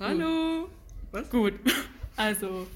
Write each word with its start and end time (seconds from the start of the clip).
Hallo. 0.00 0.68
Was? 1.12 1.30
Gut. 1.30 1.54
Also, 2.16 2.68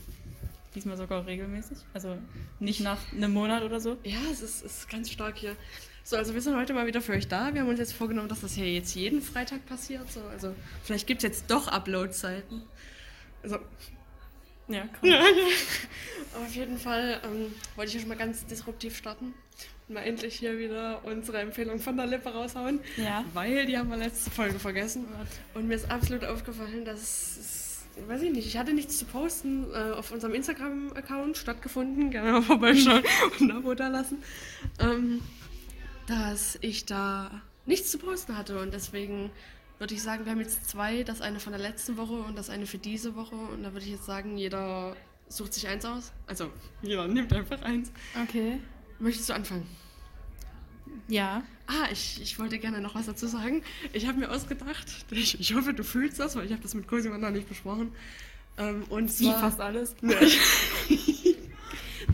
diesmal 0.74 0.96
sogar 0.96 1.24
regelmäßig. 1.24 1.78
Also 1.94 2.18
nicht 2.58 2.80
nach 2.80 2.98
einem 3.12 3.32
Monat 3.32 3.62
oder 3.62 3.78
so. 3.78 3.96
Ja, 4.02 4.18
es 4.32 4.42
ist, 4.42 4.64
ist 4.64 4.88
ganz 4.88 5.12
stark 5.12 5.38
hier. 5.38 5.54
So, 6.02 6.16
also 6.16 6.34
wir 6.34 6.40
sind 6.40 6.56
heute 6.56 6.74
mal 6.74 6.88
wieder 6.88 7.00
für 7.00 7.12
euch 7.12 7.28
da. 7.28 7.54
Wir 7.54 7.60
haben 7.60 7.68
uns 7.68 7.78
jetzt 7.78 7.92
vorgenommen, 7.92 8.28
dass 8.28 8.40
das 8.40 8.54
hier 8.54 8.68
jetzt 8.68 8.96
jeden 8.96 9.22
Freitag 9.22 9.64
passiert. 9.66 10.10
So, 10.10 10.22
also 10.22 10.56
vielleicht 10.82 11.06
gibt 11.06 11.22
es 11.22 11.22
jetzt 11.22 11.50
doch 11.52 11.68
Upload-Zeiten. 11.68 12.62
Also. 13.44 13.60
Ja, 14.68 14.82
komm. 15.00 15.08
Ja, 15.08 15.20
ja. 15.20 16.40
Auf 16.42 16.54
jeden 16.54 16.78
Fall 16.78 17.20
ähm, 17.24 17.54
wollte 17.74 17.88
ich 17.88 17.92
hier 17.92 18.00
schon 18.00 18.08
mal 18.08 18.16
ganz 18.16 18.46
disruptiv 18.46 18.96
starten 18.96 19.34
und 19.88 19.94
mal 19.94 20.02
endlich 20.02 20.36
hier 20.36 20.58
wieder 20.58 21.04
unsere 21.04 21.38
Empfehlung 21.38 21.78
von 21.78 21.96
der 21.96 22.06
Lippe 22.06 22.28
raushauen. 22.28 22.80
Ja. 22.96 23.24
Weil 23.32 23.66
die 23.66 23.78
haben 23.78 23.90
wir 23.90 23.96
letzte 23.96 24.30
Folge 24.30 24.58
vergessen. 24.58 25.06
Und 25.54 25.68
mir 25.68 25.74
ist 25.74 25.90
absolut 25.90 26.24
aufgefallen, 26.24 26.84
dass 26.84 27.00
es, 27.00 27.86
weiß 28.06 28.22
ich 28.22 28.32
nicht, 28.32 28.46
ich 28.46 28.56
hatte 28.58 28.74
nichts 28.74 28.98
zu 28.98 29.06
posten 29.06 29.66
äh, 29.72 29.92
auf 29.92 30.12
unserem 30.12 30.34
Instagram-Account 30.34 31.36
stattgefunden. 31.38 32.10
Gerne 32.10 32.32
mal 32.32 32.42
vorbeischauen 32.42 33.02
und 33.40 33.50
ein 33.50 33.56
Abo 33.56 33.74
da 33.74 33.88
lassen. 33.88 34.22
Ähm, 34.78 35.22
dass 36.06 36.58
ich 36.60 36.86
da 36.86 37.42
nichts 37.66 37.90
zu 37.90 37.98
posten 37.98 38.36
hatte 38.36 38.58
und 38.60 38.72
deswegen 38.72 39.30
würde 39.78 39.94
ich 39.94 40.02
sagen, 40.02 40.24
wir 40.24 40.32
haben 40.32 40.40
jetzt 40.40 40.68
zwei, 40.68 41.02
das 41.04 41.20
eine 41.20 41.40
von 41.40 41.52
der 41.52 41.60
letzten 41.60 41.96
Woche 41.96 42.14
und 42.14 42.36
das 42.36 42.50
eine 42.50 42.66
für 42.66 42.78
diese 42.78 43.14
Woche. 43.14 43.34
Und 43.34 43.62
da 43.62 43.72
würde 43.72 43.84
ich 43.86 43.92
jetzt 43.92 44.06
sagen, 44.06 44.36
jeder 44.36 44.96
sucht 45.28 45.54
sich 45.54 45.68
eins 45.68 45.84
aus. 45.84 46.12
Also, 46.26 46.50
jeder 46.82 47.06
nimmt 47.06 47.32
einfach 47.32 47.62
eins. 47.62 47.92
Okay. 48.22 48.60
Möchtest 48.98 49.28
du 49.28 49.34
anfangen? 49.34 49.66
Ja. 51.06 51.42
Ah, 51.66 51.86
ich, 51.92 52.20
ich 52.20 52.38
wollte 52.38 52.58
gerne 52.58 52.80
noch 52.80 52.94
was 52.94 53.06
dazu 53.06 53.26
sagen. 53.26 53.62
Ich 53.92 54.06
habe 54.06 54.18
mir 54.18 54.30
ausgedacht, 54.30 54.86
ich, 55.10 55.38
ich 55.38 55.54
hoffe, 55.54 55.74
du 55.74 55.84
fühlst 55.84 56.18
das, 56.18 56.34
weil 56.34 56.46
ich 56.46 56.52
habe 56.52 56.62
das 56.62 56.74
mit 56.74 56.88
Cosimo 56.88 57.16
noch 57.18 57.30
nicht 57.30 57.48
besprochen. 57.48 57.92
Ähm, 58.56 58.84
und 58.88 59.10
zwar, 59.10 59.36
Wie 59.36 59.40
fast 59.40 59.60
alles. 59.60 59.94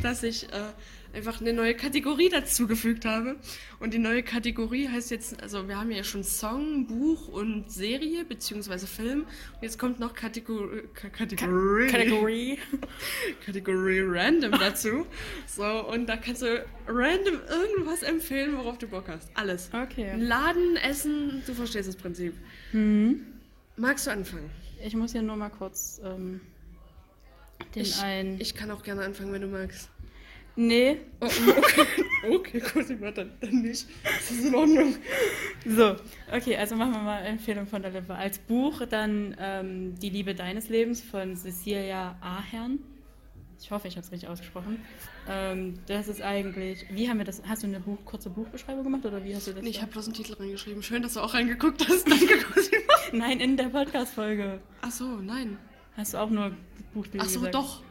dass 0.04 0.22
ich 0.22 0.44
äh, 0.52 0.72
einfach 1.14 1.40
eine 1.40 1.52
neue 1.52 1.74
Kategorie 1.74 2.28
dazugefügt 2.28 3.04
habe. 3.04 3.36
Und 3.78 3.94
die 3.94 3.98
neue 3.98 4.22
Kategorie 4.22 4.88
heißt 4.88 5.10
jetzt, 5.10 5.42
also 5.42 5.68
wir 5.68 5.78
haben 5.78 5.90
ja 5.90 6.04
schon 6.04 6.24
Song, 6.24 6.86
Buch 6.86 7.28
und 7.28 7.70
Serie 7.70 8.24
beziehungsweise 8.24 8.86
Film. 8.86 9.20
Und 9.22 9.62
jetzt 9.62 9.78
kommt 9.78 10.00
noch 10.00 10.14
Kategor 10.14 10.68
Kategorie. 10.92 11.88
Kategorie. 11.88 12.58
Kategorie 13.46 14.00
Random 14.00 14.52
dazu. 14.52 15.06
So, 15.46 15.64
und 15.88 16.06
da 16.06 16.16
kannst 16.16 16.42
du 16.42 16.64
random 16.86 17.40
irgendwas 17.48 18.02
empfehlen, 18.02 18.56
worauf 18.56 18.78
du 18.78 18.86
Bock 18.88 19.08
hast. 19.08 19.30
Alles. 19.34 19.70
Okay. 19.72 20.14
Laden, 20.16 20.76
Essen, 20.76 21.42
du 21.46 21.54
verstehst 21.54 21.88
das 21.88 21.96
Prinzip. 21.96 22.34
Mhm. 22.72 23.20
Magst 23.76 24.06
du 24.06 24.10
anfangen? 24.10 24.50
Ich 24.84 24.94
muss 24.94 25.12
hier 25.12 25.22
nur 25.22 25.36
mal 25.36 25.48
kurz 25.48 26.00
ähm, 26.04 26.40
den 27.74 27.82
ich, 27.82 28.00
einen. 28.00 28.40
Ich 28.40 28.54
kann 28.54 28.70
auch 28.70 28.82
gerne 28.82 29.04
anfangen, 29.04 29.32
wenn 29.32 29.42
du 29.42 29.48
magst. 29.48 29.88
Nee. 30.56 30.98
Oh, 31.20 31.26
okay, 31.26 31.86
okay 32.30 32.60
Cosima, 32.60 33.10
dann, 33.10 33.32
dann 33.40 33.62
nicht. 33.62 33.86
Das 34.04 34.30
ist 34.30 34.44
in 34.44 34.54
Ordnung. 34.54 34.96
So, 35.66 35.96
okay, 36.32 36.56
also 36.56 36.76
machen 36.76 36.92
wir 36.92 37.00
mal 37.00 37.20
Empfehlung 37.22 37.66
von 37.66 37.82
der 37.82 37.90
Lippe. 37.90 38.14
Als 38.14 38.38
Buch 38.38 38.82
dann 38.88 39.34
ähm, 39.38 39.98
Die 39.98 40.10
Liebe 40.10 40.34
deines 40.34 40.68
Lebens 40.68 41.00
von 41.00 41.36
Cecilia 41.36 42.16
Ahern. 42.20 42.78
Ich 43.60 43.70
hoffe, 43.70 43.88
ich 43.88 43.96
habe 43.96 44.04
es 44.04 44.12
richtig 44.12 44.28
ausgesprochen. 44.28 44.80
Ähm, 45.28 45.78
das 45.86 46.08
ist 46.08 46.20
eigentlich, 46.20 46.84
wie 46.90 47.08
haben 47.08 47.18
wir 47.18 47.24
das, 47.24 47.42
hast 47.48 47.62
du 47.62 47.66
eine 47.66 47.80
Buch, 47.80 47.98
kurze 48.04 48.28
Buchbeschreibung 48.28 48.84
gemacht 48.84 49.06
oder 49.06 49.24
wie 49.24 49.34
hast 49.34 49.46
du 49.46 49.52
das? 49.52 49.62
Nee, 49.62 49.70
ich 49.70 49.80
habe 49.80 49.90
bloß 49.90 50.06
einen 50.06 50.14
Titel 50.14 50.34
reingeschrieben. 50.34 50.82
Schön, 50.82 51.02
dass 51.02 51.14
du 51.14 51.20
auch 51.20 51.34
reingeguckt 51.34 51.88
hast. 51.88 52.08
Danke, 52.10 52.38
Cosima. 52.40 52.82
Nein, 53.12 53.40
in 53.40 53.56
der 53.56 53.68
Podcast-Folge. 53.68 54.60
Ach 54.82 54.90
so, 54.90 55.16
nein. 55.16 55.56
Hast 55.96 56.14
du 56.14 56.18
auch 56.18 56.30
nur 56.30 56.52
Buchtitel 56.92 57.20
Ach 57.22 57.28
so, 57.28 57.38
gesagt? 57.40 57.54
doch. 57.54 57.82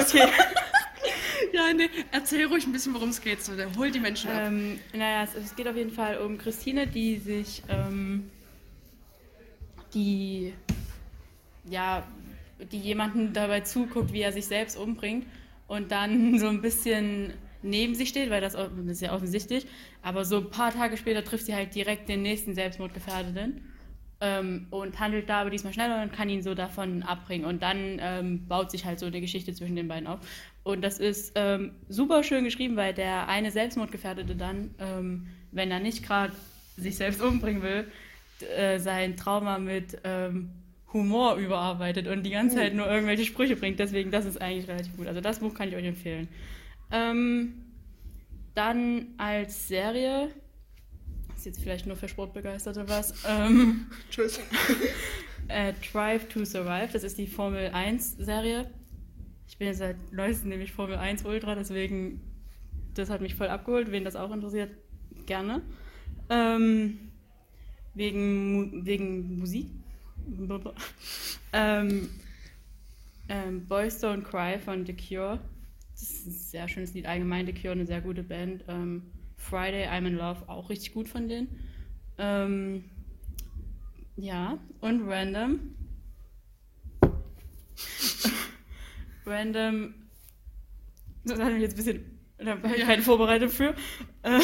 Okay. 0.00 0.28
ja, 1.52 1.72
nee, 1.74 1.88
erzähl 2.12 2.46
ruhig 2.46 2.66
ein 2.66 2.72
bisschen, 2.72 2.94
worum 2.94 3.10
es 3.10 3.20
geht. 3.20 3.42
So, 3.42 3.52
hol 3.76 3.90
die 3.90 4.00
Menschen 4.00 4.30
ab. 4.30 4.42
Ähm, 4.46 4.78
naja, 4.92 5.24
es, 5.24 5.34
es, 5.34 5.56
geht 5.56 5.68
auf 5.68 5.76
jeden 5.76 5.90
Fall 5.90 6.18
um 6.18 6.38
Christine, 6.38 6.86
die 6.86 7.18
sich, 7.18 7.62
ähm, 7.68 8.30
die, 9.94 10.52
ja, 11.68 12.06
die 12.72 12.78
jemanden 12.78 13.32
dabei 13.32 13.60
zuguckt, 13.60 14.12
wie 14.12 14.22
er 14.22 14.32
sich 14.32 14.46
selbst 14.46 14.76
umbringt 14.76 15.26
und 15.66 15.90
dann 15.90 16.38
so 16.38 16.48
ein 16.48 16.60
bisschen 16.60 17.32
neben 17.62 17.94
sich 17.94 18.08
steht, 18.08 18.30
weil 18.30 18.40
das, 18.40 18.52
das 18.52 18.70
ist 18.86 19.02
ja 19.02 19.12
offensichtlich, 19.12 19.66
aber 20.02 20.24
so 20.24 20.38
ein 20.38 20.50
paar 20.50 20.72
Tage 20.72 20.96
später 20.96 21.24
trifft 21.24 21.46
sie 21.46 21.54
halt 21.54 21.74
direkt 21.74 22.08
den 22.08 22.22
nächsten 22.22 22.54
Selbstmordgefährdeten 22.54 23.62
ähm, 24.20 24.66
und 24.70 24.98
handelt 24.98 25.28
da 25.28 25.42
aber 25.42 25.50
diesmal 25.50 25.72
schneller 25.72 26.02
und 26.02 26.12
kann 26.12 26.28
ihn 26.28 26.42
so 26.42 26.54
davon 26.54 27.02
abbringen. 27.02 27.46
Und 27.46 27.62
dann 27.62 27.98
ähm, 28.00 28.46
baut 28.46 28.70
sich 28.70 28.84
halt 28.84 28.98
so 28.98 29.06
eine 29.06 29.20
Geschichte 29.20 29.52
zwischen 29.52 29.76
den 29.76 29.88
beiden 29.88 30.06
auf. 30.06 30.20
Und 30.64 30.82
das 30.82 30.98
ist 30.98 31.32
ähm, 31.34 31.72
super 31.88 32.22
schön 32.22 32.44
geschrieben, 32.44 32.76
weil 32.76 32.94
der 32.94 33.28
eine 33.28 33.50
Selbstmordgefährdete 33.50 34.36
dann, 34.36 34.74
ähm, 34.78 35.26
wenn 35.52 35.70
er 35.70 35.80
nicht 35.80 36.04
gerade 36.04 36.32
sich 36.76 36.96
selbst 36.96 37.22
umbringen 37.22 37.62
will, 37.62 37.90
äh, 38.56 38.78
sein 38.78 39.16
Trauma 39.16 39.58
mit 39.58 39.98
ähm, 40.04 40.50
Humor 40.92 41.36
überarbeitet 41.36 42.06
und 42.06 42.22
die 42.22 42.30
ganze 42.30 42.56
Zeit 42.56 42.72
oh. 42.72 42.76
nur 42.76 42.86
irgendwelche 42.86 43.24
Sprüche 43.24 43.56
bringt. 43.56 43.78
Deswegen, 43.78 44.10
das 44.10 44.24
ist 44.24 44.40
eigentlich 44.40 44.68
relativ 44.68 44.96
gut. 44.96 45.06
Also 45.06 45.20
das 45.20 45.38
Buch 45.38 45.54
kann 45.54 45.68
ich 45.68 45.76
euch 45.76 45.84
empfehlen. 45.84 46.28
Ähm, 46.90 47.64
dann 48.54 49.06
als 49.18 49.68
Serie 49.68 50.30
ist 51.38 51.46
jetzt 51.46 51.60
vielleicht 51.62 51.86
nur 51.86 51.96
für 51.96 52.08
Sportbegeisterte 52.08 52.88
was. 52.88 53.14
Ähm, 53.26 53.86
Tschüss. 54.10 54.40
äh, 55.48 55.72
Drive 55.92 56.28
to 56.28 56.44
Survive, 56.44 56.88
das 56.92 57.04
ist 57.04 57.16
die 57.16 57.28
Formel 57.28 57.70
1 57.72 58.16
Serie. 58.18 58.68
Ich 59.46 59.56
bin 59.56 59.68
jetzt 59.68 59.78
seit 59.78 59.96
neuestem 60.12 60.50
nämlich 60.50 60.72
Formel 60.72 60.96
1 60.96 61.24
Ultra, 61.24 61.54
deswegen, 61.54 62.20
das 62.94 63.08
hat 63.08 63.20
mich 63.20 63.36
voll 63.36 63.48
abgeholt. 63.48 63.92
Wen 63.92 64.04
das 64.04 64.16
auch 64.16 64.32
interessiert, 64.32 64.72
gerne. 65.26 65.62
Ähm, 66.28 66.98
wegen, 67.94 68.84
wegen 68.84 69.38
Musik. 69.38 69.68
ähm, 71.52 72.10
ähm, 73.28 73.64
Boys 73.66 74.02
Don't 74.02 74.22
Cry 74.22 74.58
von 74.58 74.84
The 74.84 74.94
Cure. 74.94 75.38
Das 75.92 76.02
ist 76.02 76.26
ein 76.26 76.32
sehr 76.32 76.68
schönes 76.68 76.94
Lied. 76.94 77.06
Allgemein 77.06 77.46
The 77.46 77.54
Cure, 77.54 77.72
eine 77.72 77.86
sehr 77.86 78.00
gute 78.00 78.22
Band. 78.22 78.64
Ähm, 78.68 79.02
Friday, 79.38 79.86
I'm 79.86 80.06
in 80.06 80.16
Love, 80.16 80.48
auch 80.48 80.68
richtig 80.68 80.92
gut 80.92 81.08
von 81.08 81.28
denen. 81.28 81.48
Ähm, 82.18 82.84
ja, 84.16 84.58
und 84.80 85.08
Random. 85.08 85.60
Random. 89.24 89.94
Das 91.24 91.38
hatte 91.38 91.54
ich 91.54 91.62
jetzt 91.62 91.74
ein 91.74 91.76
bisschen. 91.76 92.18
Da 92.38 92.50
habe 92.50 92.76
ich 92.76 92.82
keine 92.82 93.02
Vorbereitung 93.02 93.48
für. 93.48 93.74
Ähm, 94.22 94.42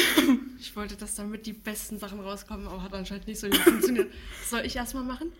ich 0.59 0.75
wollte, 0.75 0.95
dass 0.95 1.15
damit 1.15 1.45
die 1.45 1.53
besten 1.53 1.99
Sachen 1.99 2.19
rauskommen, 2.19 2.67
aber 2.67 2.81
hat 2.81 2.93
anscheinend 2.93 3.27
nicht 3.27 3.39
so 3.39 3.47
gut 3.47 3.59
funktioniert. 3.59 4.11
Soll 4.45 4.65
ich 4.65 4.75
erstmal 4.75 5.03
machen? 5.03 5.31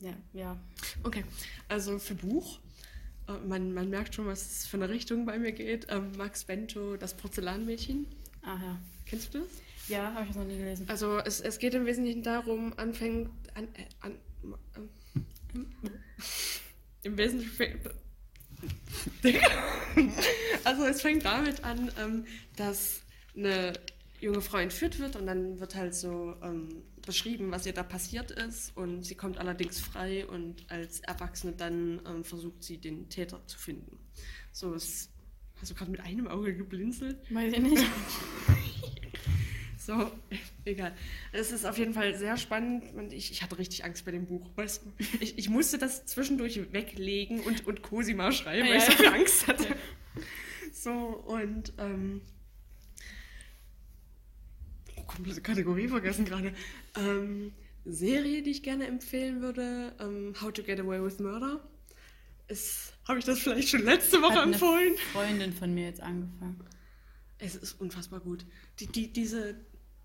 Ja, 0.00 0.12
ja. 0.32 0.56
Okay, 1.02 1.24
also 1.68 1.98
für 1.98 2.14
Buch 2.14 2.60
man, 3.46 3.72
man 3.72 3.90
merkt 3.90 4.14
schon, 4.14 4.26
was 4.26 4.46
es 4.46 4.66
für 4.66 4.76
eine 4.76 4.88
Richtung 4.88 5.24
bei 5.26 5.38
mir 5.38 5.52
geht. 5.52 5.86
Ähm, 5.90 6.12
Max 6.16 6.44
Bento, 6.44 6.96
das 6.96 7.14
Porzellanmädchen. 7.14 8.06
Ah 8.42 8.58
ja. 8.62 8.78
Kennst 9.06 9.34
du 9.34 9.40
das? 9.40 9.48
Ja, 9.88 10.12
habe 10.14 10.22
ich 10.22 10.28
das 10.28 10.36
noch 10.36 10.44
nie 10.44 10.56
gelesen. 10.56 10.86
Also 10.88 11.18
es, 11.18 11.40
es 11.40 11.58
geht 11.58 11.74
im 11.74 11.86
Wesentlichen 11.86 12.22
darum, 12.22 12.72
anfängt 12.76 13.30
an, 13.54 13.64
äh, 13.74 13.84
an 14.00 14.12
äh, 15.54 15.90
im 17.02 17.16
Wesentlichen 17.16 17.80
also 20.64 20.84
es 20.84 21.02
fängt 21.02 21.24
damit 21.24 21.64
an, 21.64 21.90
ähm, 21.98 22.24
dass 22.56 23.02
eine 23.36 23.74
junge 24.20 24.40
Frau 24.40 24.58
entführt 24.58 24.98
wird 24.98 25.16
und 25.16 25.26
dann 25.26 25.60
wird 25.60 25.74
halt 25.74 25.94
so 25.94 26.34
ähm, 26.42 26.82
beschrieben, 27.06 27.50
was 27.50 27.66
ihr 27.66 27.72
da 27.72 27.82
passiert 27.82 28.30
ist 28.30 28.76
und 28.76 29.02
sie 29.04 29.14
kommt 29.14 29.38
allerdings 29.38 29.80
frei 29.80 30.26
und 30.26 30.70
als 30.70 31.00
Erwachsene 31.00 31.52
dann 31.52 32.00
ähm, 32.06 32.24
versucht 32.24 32.62
sie 32.62 32.78
den 32.78 33.08
Täter 33.08 33.46
zu 33.46 33.58
finden. 33.58 33.98
So 34.52 34.74
ist, 34.74 35.10
hast 35.60 35.70
du 35.70 35.74
gerade 35.74 35.90
mit 35.90 36.00
einem 36.00 36.28
Auge 36.28 36.54
geblinzelt? 36.54 37.18
Weiß 37.32 37.52
ich 37.52 37.60
nicht. 37.60 37.84
so, 39.78 40.10
egal. 40.64 40.94
Es 41.32 41.52
ist 41.52 41.64
auf 41.64 41.78
jeden 41.78 41.94
Fall 41.94 42.14
sehr 42.16 42.36
spannend 42.36 42.94
und 42.94 43.12
ich, 43.12 43.30
ich 43.30 43.42
hatte 43.42 43.58
richtig 43.58 43.84
Angst 43.84 44.04
bei 44.04 44.10
dem 44.10 44.26
Buch. 44.26 44.50
Weißt 44.56 44.84
du? 44.84 44.92
ich, 45.20 45.38
ich 45.38 45.48
musste 45.48 45.78
das 45.78 46.06
zwischendurch 46.06 46.72
weglegen 46.72 47.40
und, 47.40 47.66
und 47.66 47.82
Cosima 47.82 48.32
schreiben, 48.32 48.68
weil 48.68 48.78
ich 48.78 48.84
so 48.84 48.92
viel 48.92 49.08
Angst 49.08 49.46
hatte. 49.46 49.76
So, 50.72 50.92
und 50.92 51.72
ähm, 51.78 52.20
komplette 55.14 55.40
Kategorie 55.40 55.88
vergessen 55.88 56.24
gerade. 56.24 56.52
Ähm, 56.96 57.52
Serie, 57.84 58.42
die 58.42 58.50
ich 58.50 58.62
gerne 58.62 58.86
empfehlen 58.86 59.40
würde, 59.42 59.94
ähm, 60.00 60.34
How 60.40 60.52
to 60.52 60.62
Get 60.62 60.80
Away 60.80 61.02
with 61.02 61.18
Murder. 61.18 61.60
Habe 63.08 63.18
ich 63.18 63.24
das 63.24 63.38
vielleicht 63.38 63.68
schon 63.68 63.84
letzte 63.84 64.20
Woche 64.22 64.34
Hat 64.36 64.44
empfohlen? 64.46 64.88
Eine 64.88 64.96
Freundin 65.12 65.52
von 65.52 65.72
mir 65.74 65.86
jetzt 65.86 66.00
angefangen. 66.00 66.60
Es 67.38 67.56
ist 67.56 67.80
unfassbar 67.80 68.20
gut. 68.20 68.44
Die, 68.80 68.86
die, 68.86 69.12
diese, 69.12 69.56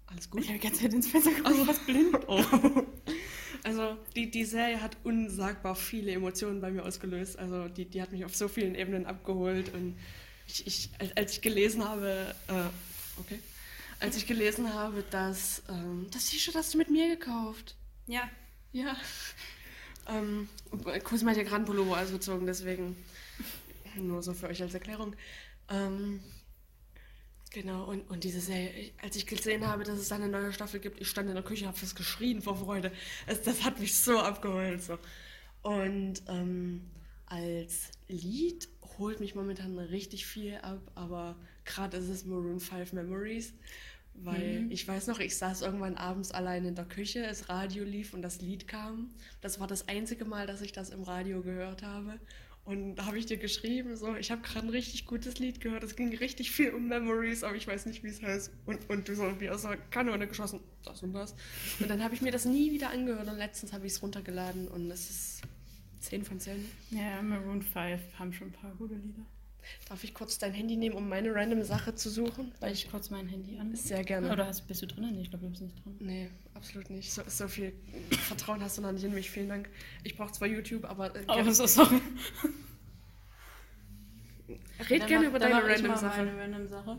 Alles 0.08 0.30
gut? 0.30 0.42
Ich 0.42 0.48
habe 0.50 0.60
die 0.60 0.66
ganze 0.68 0.82
Zeit 0.82 0.94
ins 0.94 1.08
Fenster 1.08 1.32
geguckt, 1.34 1.68
was 1.68 1.80
blind. 1.80 2.16
Oh. 2.28 2.44
Also 3.64 3.98
die, 4.16 4.32
die 4.32 4.46
Serie 4.46 4.82
hat 4.82 4.96
unsagbar 5.04 5.76
viele 5.76 6.12
Emotionen 6.14 6.62
bei 6.62 6.72
mir 6.72 6.84
ausgelöst. 6.86 7.38
Also 7.38 7.68
die, 7.68 7.86
die 7.86 8.02
hat 8.02 8.12
mich 8.14 8.24
auf 8.24 8.34
so 8.36 8.48
vielen 8.48 8.74
Ebenen 8.76 9.06
abgeholt. 9.06 9.74
Und 9.74 9.98
ich, 10.48 10.66
ich, 10.66 10.90
als- 10.98 11.16
als 11.18 11.34
ich 11.34 11.42
gelesen 11.42 11.84
habe, 11.84 12.34
äh, 12.48 13.20
okay, 13.20 13.40
als 14.00 14.16
ich 14.16 14.28
gelesen 14.28 14.74
habe, 14.74 15.04
dass 15.10 15.64
ähm, 15.70 16.08
das 16.12 16.26
T-Shirt 16.26 16.56
hast 16.56 16.74
du 16.74 16.78
mit 16.78 16.90
mir 16.90 17.16
gekauft. 17.16 17.76
Ja. 18.08 18.30
Ja. 18.72 18.96
Ähm, 20.08 20.50
Kuzma 21.04 21.32
hat 21.32 21.38
ja 21.38 21.44
gerade 21.44 21.58
einen 21.58 21.66
Pullover 21.66 22.00
ausgezogen, 22.00 22.46
deswegen 22.48 22.96
nur 23.96 24.22
so 24.22 24.34
für 24.34 24.48
euch 24.48 24.62
als 24.62 24.74
Erklärung. 24.74 25.16
Ähm, 25.70 26.20
genau, 27.52 27.86
und, 27.86 28.10
und 28.10 28.24
diese 28.24 28.40
Serie, 28.40 28.92
als 29.02 29.16
ich 29.16 29.26
gesehen 29.26 29.68
habe, 29.68 29.84
dass 29.84 30.00
es 30.00 30.10
da 30.10 30.16
eine 30.16 30.30
neue 30.30 30.54
Staffel 30.54 30.80
gibt, 30.80 31.00
ich 31.02 31.08
stand 31.10 31.30
in 31.30 31.36
der 31.36 31.44
Küche, 31.44 31.68
habe 31.68 31.78
fast 31.78 31.96
geschrien 31.96 32.42
vor 32.42 32.58
Freude. 32.58 32.92
Es, 33.28 33.42
das 33.42 33.64
hat 33.64 33.80
mich 33.80 33.96
so 33.96 34.20
abgeholt. 34.20 34.82
So. 34.82 34.98
Und 35.62 36.22
ähm, 36.28 36.90
als 37.26 37.92
Lied 38.08 38.68
holt 38.98 39.20
mich 39.20 39.36
momentan 39.36 39.78
richtig 39.78 40.26
viel 40.26 40.56
ab, 40.58 40.82
aber 40.96 41.36
gerade 41.66 41.98
ist 41.98 42.10
es 42.10 42.26
Maroon 42.26 42.60
5 42.60 42.94
Memories. 42.94 43.54
Weil 44.14 44.64
Mhm. 44.64 44.72
ich 44.72 44.86
weiß 44.88 45.08
noch, 45.08 45.20
ich 45.20 45.38
saß 45.38 45.62
irgendwann 45.62 45.96
abends 45.96 46.32
allein 46.32 46.66
in 46.66 46.76
der 46.76 46.86
Küche, 46.86 47.22
das 47.22 47.48
Radio 47.50 47.84
lief 47.86 48.14
und 48.14 48.22
das 48.22 48.42
Lied 48.42 48.68
kam. 48.68 49.12
Das 49.42 49.60
war 49.60 49.68
das 49.68 49.88
einzige 49.88 50.26
Mal, 50.26 50.46
dass 50.46 50.62
ich 50.62 50.72
das 50.74 50.90
im 50.90 51.04
Radio 51.04 51.42
gehört 51.42 51.84
habe. 51.84 52.20
Und 52.66 52.96
da 52.98 53.06
habe 53.06 53.18
ich 53.18 53.26
dir 53.26 53.38
geschrieben, 53.38 53.96
so, 53.96 54.16
ich 54.16 54.30
habe 54.30 54.42
gerade 54.42 54.68
ein 54.68 54.70
richtig 54.70 55.06
gutes 55.08 55.40
Lied 55.40 55.60
gehört. 55.62 55.84
Es 55.84 55.96
ging 55.96 56.16
richtig 56.16 56.52
viel 56.52 56.72
um 56.72 56.88
Memories, 56.88 57.44
aber 57.44 57.56
ich 57.56 57.66
weiß 57.66 57.86
nicht, 57.88 58.04
wie 58.04 58.10
es 58.10 58.22
heißt. 58.22 58.52
Und, 58.66 58.88
und 58.90 59.08
du 59.08 59.16
so 59.16 59.40
wie 59.40 59.50
aus 59.50 59.64
der 59.64 59.78
Kanone 59.78 60.28
geschossen, 60.28 60.60
das 60.84 61.02
und 61.02 61.14
das. 61.14 61.34
Und 61.80 61.90
dann 61.90 62.04
habe 62.04 62.14
ich 62.14 62.22
mir 62.22 62.32
das 62.32 62.46
nie 62.46 62.72
wieder 62.72 62.90
angehört 62.92 63.28
und 63.28 63.38
letztens 63.38 63.74
habe 63.74 63.88
ich 63.88 63.94
es 63.94 64.02
runtergeladen 64.04 64.68
und 64.68 64.92
es 64.92 65.10
ist 65.10 65.42
10 66.02 66.24
von 66.26 66.40
10. 66.40 66.64
Ja, 66.92 67.22
Maroon 67.24 67.62
5 67.64 68.02
haben 68.20 68.34
schon 68.34 68.48
ein 68.50 68.54
paar 68.54 68.76
gute 68.76 68.96
Lieder. 68.96 69.26
Darf 69.88 70.04
ich 70.04 70.14
kurz 70.14 70.38
dein 70.40 70.54
Handy 70.54 70.78
nehmen, 70.78 70.96
um 70.96 71.08
meine 71.10 71.34
random 71.34 71.64
Sache 71.64 71.94
zu 71.96 72.10
suchen? 72.10 72.52
Weil 72.60 72.74
ich 72.74 72.90
kurz 72.90 73.10
mein 73.10 73.28
Handy 73.28 73.58
an. 73.60 73.76
Sehr 73.76 74.04
gerne. 74.04 74.32
Oder 74.32 74.48
hast, 74.48 74.68
bist 74.68 74.82
du 74.82 74.88
drin? 74.88 75.10
Nee, 75.12 75.22
ich 75.22 75.30
glaube, 75.30 75.46
du 75.46 75.50
bist 75.52 75.62
nicht 75.62 75.84
drin. 75.84 75.96
Nee, 76.00 76.30
absolut 76.54 76.90
nicht. 76.90 77.12
So, 77.12 77.22
so 77.28 77.48
viel 77.48 77.74
Vertrauen 78.28 78.62
hast 78.62 78.78
du 78.78 78.82
noch 78.82 78.92
nicht 78.92 79.04
in 79.04 79.14
mich. 79.14 79.30
Vielen 79.30 79.50
Dank. 79.50 79.70
Ich 80.04 80.16
brauche 80.18 80.32
zwar 80.32 80.48
YouTube, 80.48 80.86
aber 80.86 81.16
äh, 81.16 81.24
Oh, 81.28 81.36
gerne- 81.36 81.54
so 81.54 81.66
sorry. 81.68 82.02
red 84.90 85.02
Dann 85.02 85.08
gerne 85.08 85.24
mach- 85.26 85.30
über 85.30 85.40
deine 85.40 85.64
random 85.64 85.96
Sache. 85.96 86.26
Meine 86.26 86.38
random 86.40 86.68
Sache. 86.68 86.98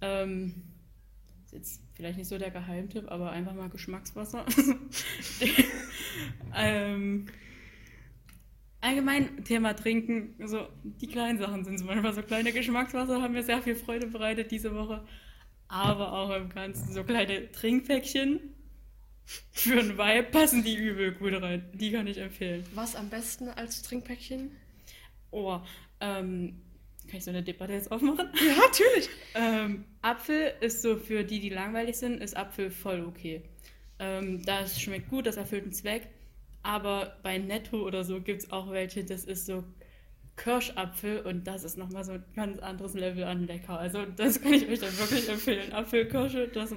Ähm, 0.00 0.54
ist 1.44 1.52
jetzt 1.52 1.80
vielleicht 1.94 2.18
nicht 2.18 2.28
so 2.28 2.38
der 2.38 2.50
Geheimtipp, 2.50 3.08
aber 3.10 3.30
einfach 3.30 3.54
mal 3.54 3.68
Geschmackswasser. 3.68 4.44
ähm, 6.54 7.26
allgemein 8.82 9.44
Thema 9.44 9.74
Trinken, 9.74 10.34
so 10.44 10.68
die 10.82 11.06
kleinen 11.06 11.38
Sachen 11.38 11.64
sind 11.64 11.78
so 11.78 11.86
manchmal 11.86 12.12
so 12.12 12.22
kleine 12.22 12.52
Geschmackswasser 12.52 13.22
haben 13.22 13.32
mir 13.32 13.42
sehr 13.42 13.62
viel 13.62 13.76
Freude 13.76 14.06
bereitet 14.06 14.50
diese 14.50 14.74
Woche, 14.74 15.04
aber 15.68 16.12
auch 16.12 16.30
im 16.36 16.50
Ganzen 16.50 16.92
so 16.92 17.04
kleine 17.04 17.50
Trinkpäckchen 17.52 18.40
für 19.52 19.78
einen 19.78 19.96
Vibe 19.96 20.28
passen 20.30 20.64
die 20.64 20.74
übel 20.74 21.12
gut 21.12 21.40
rein. 21.40 21.64
Die 21.72 21.92
kann 21.92 22.06
ich 22.06 22.18
empfehlen. 22.18 22.64
Was 22.74 22.96
am 22.96 23.08
besten 23.08 23.48
als 23.48 23.82
Trinkpäckchen? 23.82 24.50
Oh, 25.30 25.60
ähm, 26.00 26.60
kann 27.08 27.18
ich 27.18 27.24
so 27.24 27.30
eine 27.30 27.42
Debatte 27.42 27.72
jetzt 27.72 27.90
aufmachen? 27.90 28.28
Ja, 28.34 28.56
natürlich. 28.56 29.08
Ähm, 29.34 29.86
Apfel 30.02 30.52
ist 30.60 30.82
so 30.82 30.98
für 30.98 31.24
die, 31.24 31.40
die 31.40 31.48
langweilig 31.48 31.96
sind, 31.96 32.22
ist 32.22 32.36
Apfel 32.36 32.70
voll 32.70 33.02
okay. 33.06 33.42
Ähm, 33.98 34.44
das 34.44 34.78
schmeckt 34.78 35.08
gut, 35.08 35.26
das 35.26 35.38
erfüllt 35.38 35.62
einen 35.62 35.72
Zweck. 35.72 36.08
Aber 36.62 37.18
bei 37.22 37.38
Netto 37.38 37.84
oder 37.84 38.04
so 38.04 38.20
gibt 38.20 38.42
es 38.42 38.52
auch 38.52 38.70
welche, 38.70 39.04
das 39.04 39.24
ist 39.24 39.46
so 39.46 39.64
Kirschapfel 40.36 41.20
und 41.20 41.46
das 41.46 41.64
ist 41.64 41.76
nochmal 41.76 42.04
so 42.04 42.12
ein 42.12 42.24
ganz 42.34 42.58
anderes 42.60 42.94
Level 42.94 43.24
an 43.24 43.46
lecker. 43.46 43.78
Also 43.78 44.04
das 44.06 44.40
kann 44.40 44.54
ich 44.54 44.68
euch 44.68 44.80
dann 44.80 44.96
wirklich 44.98 45.28
empfehlen. 45.28 45.72
Apfel, 45.72 46.08
Kirsche, 46.08 46.48
das, 46.48 46.74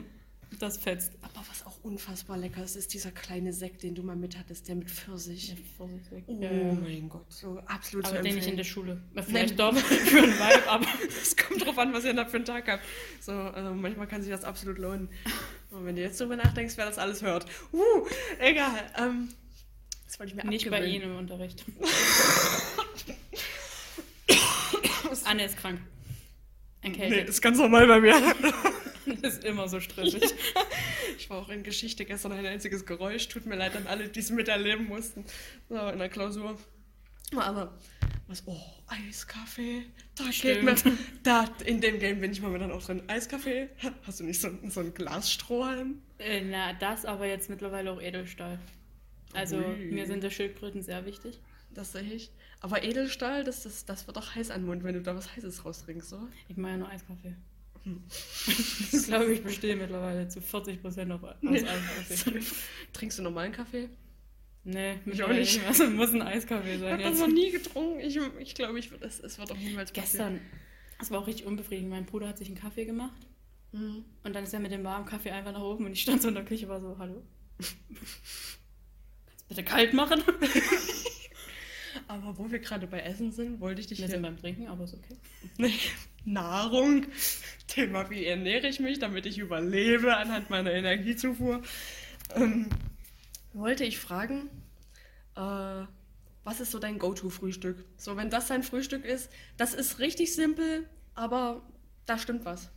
das 0.60 0.78
fetzt. 0.78 1.14
Aber 1.22 1.44
was 1.50 1.66
auch 1.66 1.84
unfassbar 1.84 2.38
lecker 2.38 2.64
ist, 2.64 2.76
ist 2.76 2.94
dieser 2.94 3.12
kleine 3.12 3.54
Sekt, 3.54 3.84
den 3.84 3.96
du 3.96 4.04
mal 4.04 4.16
mit 4.16 4.38
hattest, 4.38 4.68
der 4.68 4.76
mit 4.76 4.90
Pfirsich. 4.90 5.50
Ja, 5.50 5.56
vorsichtig. 5.78 6.24
Oh 6.28 6.38
Ja, 6.42 6.50
mein 6.74 7.08
Gott, 7.08 7.32
so 7.32 7.60
absolut 7.66 8.06
Aber 8.08 8.18
zu 8.18 8.24
den 8.24 8.36
nicht 8.36 8.48
in 8.48 8.58
der 8.58 8.66
Schule. 8.66 9.02
Vielleicht 9.26 9.58
doch 9.58 9.76
für 9.78 10.18
einen 10.18 10.34
Vibe, 10.34 10.70
aber 10.70 10.88
Es 11.22 11.38
kommt 11.38 11.66
drauf 11.66 11.78
an, 11.78 11.94
was 11.94 12.04
ihr 12.04 12.14
da 12.14 12.26
für 12.26 12.38
einen 12.38 12.46
Tag 12.46 12.68
habt. 12.68 12.84
So, 13.22 13.32
also 13.32 13.74
manchmal 13.74 14.08
kann 14.08 14.22
sich 14.22 14.32
das 14.32 14.44
absolut 14.44 14.80
lohnen. 14.80 15.10
Und 15.72 15.86
wenn 15.86 15.96
du 15.96 16.02
jetzt 16.02 16.20
drüber 16.20 16.36
nachdenkst, 16.36 16.76
wer 16.76 16.86
das 16.86 16.98
alles 16.98 17.22
hört. 17.22 17.46
Uh, 17.72 18.06
egal. 18.40 18.84
Ähm, 18.98 19.30
das 20.16 20.20
wollte 20.20 20.32
ich 20.32 20.44
mir 20.44 20.50
nicht 20.50 20.70
bei 20.70 20.78
abgewöhnen. 20.78 21.02
Ihnen 21.02 21.12
im 21.12 21.18
Unterricht. 21.18 21.66
Anne 25.26 25.46
ist 25.46 25.58
krank. 25.58 25.82
Nee, 26.84 26.90
Erkältet. 26.90 27.28
das 27.28 27.36
ist 27.36 27.42
ganz 27.42 27.58
normal 27.58 27.88
bei 27.88 28.00
mir. 28.00 28.14
Das 29.22 29.34
ist 29.38 29.44
immer 29.44 29.68
so 29.68 29.80
stressig. 29.80 30.22
Ich 31.18 31.30
war 31.30 31.40
auch 31.40 31.50
in 31.50 31.64
Geschichte 31.64 32.06
gestern 32.06 32.32
ein 32.32 32.46
einziges 32.46 32.86
Geräusch. 32.86 33.28
Tut 33.28 33.46
mir 33.46 33.56
leid 33.56 33.76
an 33.76 33.88
alle, 33.88 34.08
die 34.08 34.20
es 34.20 34.30
miterleben 34.30 34.88
mussten. 34.88 35.26
So, 35.68 35.90
in 35.90 35.98
der 36.00 36.10
Klausur. 36.10 36.58
Aber 37.36 37.78
was? 38.28 38.44
Oh, 38.46 38.58
Eiskaffee. 38.88 39.84
Da 40.16 40.26
geht 40.30 40.64
mir. 40.64 40.76
Da, 41.24 41.50
in 41.66 41.82
dem 41.82 42.00
Game 42.00 42.22
bin 42.22 42.32
ich 42.32 42.42
momentan 42.42 42.72
auch 42.72 42.84
drin. 42.84 43.02
Eiskaffee. 43.08 43.70
Hast 44.04 44.20
du 44.20 44.24
nicht 44.24 44.40
so, 44.40 44.50
so 44.70 44.80
ein 44.80 44.94
Glasstrohhalm? 44.94 46.02
Äh, 46.20 46.42
Na, 46.42 46.74
das 46.74 47.04
aber 47.06 47.26
jetzt 47.26 47.50
mittlerweile 47.50 47.92
auch 47.92 48.02
Edelstahl. 48.02 48.60
Also 49.36 49.58
Ui. 49.58 49.92
mir 49.92 50.06
sind 50.08 50.24
die 50.24 50.32
Schildkröten 50.32 50.82
sehr 50.82 51.06
wichtig. 51.06 51.40
Das 51.74 51.92
sehe 51.92 52.02
ich. 52.04 52.32
Aber 52.62 52.84
Edelstahl, 52.84 53.44
das, 53.44 53.64
das, 53.64 53.86
das 53.86 54.08
wird 54.08 54.16
doch 54.18 54.34
heiß 54.36 54.50
an 54.52 54.62
den 54.62 54.68
Mund, 54.68 54.84
wenn 54.84 54.94
du 54.96 55.02
da 55.02 55.16
was 55.16 55.36
Heißes 55.36 55.66
raustrinkst, 55.66 56.14
oder? 56.14 56.28
Ich 56.48 56.56
mache 56.58 56.72
ja 56.74 56.78
nur 56.78 56.90
Eiskaffee. 56.90 57.36
Hm. 57.84 58.02
Ich 58.92 59.04
glaube, 59.08 59.34
ich 59.34 59.44
bestehe 59.44 59.76
mittlerweile 59.76 60.28
zu 60.28 60.42
40 60.42 60.82
Prozent 60.82 61.12
auf 61.12 61.24
aus 61.24 61.36
Nee. 61.42 61.64
Eiskaffee. 61.64 62.40
Trinkst 62.94 63.20
du 63.20 63.24
normalen 63.24 63.52
Kaffee? 63.52 63.90
Nee, 64.64 64.96
Ich 65.06 65.14
ich 65.14 65.24
auch 65.24 65.28
nicht. 65.30 65.58
nicht. 65.58 65.68
Also 65.68 65.88
muss 65.90 66.12
ein 66.14 66.22
Eiskaffee 66.24 66.76
Ich 66.76 66.80
sein 66.80 66.94
habe 66.94 67.04
das 67.04 67.20
noch 67.20 67.28
nie 67.28 67.52
getrunken. 67.52 68.00
Ich, 68.00 68.18
ich 68.40 68.56
glaube, 68.56 68.80
ich, 68.80 68.90
es, 69.02 69.20
es 69.20 69.38
wird 69.38 69.52
auch 69.52 69.58
niemals 69.58 69.92
passieren. 69.92 70.36
Gestern, 70.36 70.52
das 70.98 71.12
war 71.12 71.20
auch 71.20 71.28
richtig 71.28 71.46
unbefriedigend. 71.46 71.92
Mein 71.92 72.06
Bruder 72.06 72.30
hat 72.30 72.38
sich 72.40 72.48
einen 72.48 72.58
Kaffee 72.58 72.86
gemacht 72.86 73.28
Mhm. 73.72 74.06
und 74.24 74.34
dann 74.34 74.46
ist 74.46 74.54
er 74.54 74.62
mit 74.62 74.72
dem 74.72 74.86
warmen 74.86 75.06
Kaffee 75.06 75.32
einfach 75.32 75.52
nach 75.52 75.62
oben 75.62 75.86
und 75.86 75.92
ich 75.92 76.02
stand 76.02 76.22
so 76.22 76.30
in 76.30 76.34
der 76.36 76.46
Küche 76.46 76.70
war 76.70 76.80
so, 76.80 76.96
hallo? 76.98 77.22
Bitte 79.48 79.64
kalt 79.64 79.94
machen? 79.94 80.24
Aber 82.08 82.38
wo 82.38 82.52
wir 82.52 82.60
gerade 82.60 82.88
bei 82.88 83.00
Essen 83.00 83.32
sind, 83.32 83.60
wollte 83.60 83.82
ich 83.82 83.88
dich 83.88 84.00
Wir 84.00 84.08
sind 84.08 84.22
beim 84.22 84.38
Trinken, 84.38 84.68
aber 84.68 84.84
ist 84.84 84.94
okay. 84.94 85.18
Nahrung. 86.26 87.06
Thema, 87.68 88.10
wie 88.10 88.26
ernähre 88.26 88.68
ich 88.68 88.80
mich, 88.80 89.00
damit 89.00 89.26
ich 89.26 89.40
überlebe 89.40 90.16
anhand 90.16 90.50
meiner 90.50 90.72
Energiezufuhr. 90.72 91.62
Ähm, 92.36 92.68
wollte 93.54 93.86
ich 93.86 93.98
fragen, 93.98 94.50
äh, 95.36 95.86
was 96.44 96.60
ist 96.60 96.72
so 96.72 96.80
dein 96.80 97.00
Go-To-Frühstück? 97.00 97.84
So, 97.98 98.18
wenn 98.18 98.30
das 98.30 98.48
dein 98.48 98.64
Frühstück 98.64 99.04
ist, 99.04 99.32
das 99.58 99.74
ist 99.74 100.00
richtig 100.00 100.36
simpel, 100.36 100.88
aber 101.16 101.64
da 102.06 102.20
stimmt 102.20 102.46
was. 102.46 102.70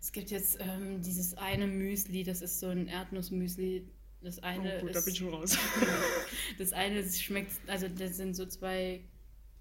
Es 0.00 0.12
gibt 0.12 0.30
jetzt 0.30 0.58
ähm, 0.60 1.02
dieses 1.02 1.34
eine 1.34 1.66
Müsli, 1.66 2.24
das 2.24 2.42
ist 2.42 2.60
so 2.60 2.68
ein 2.68 2.86
Erdnussmüsli. 2.88 3.88
Das 4.22 4.42
eine 4.42 4.78
oh, 4.78 4.80
gut, 4.80 4.94
da 4.94 4.98
ist, 4.98 5.04
bin 5.04 5.14
ich 5.14 5.18
schon 5.20 5.32
raus. 5.32 5.56
das 6.58 6.72
eine 6.72 7.08
schmeckt, 7.08 7.52
also 7.68 7.86
das 7.86 8.16
sind 8.16 8.34
so 8.34 8.46
zwei 8.46 9.00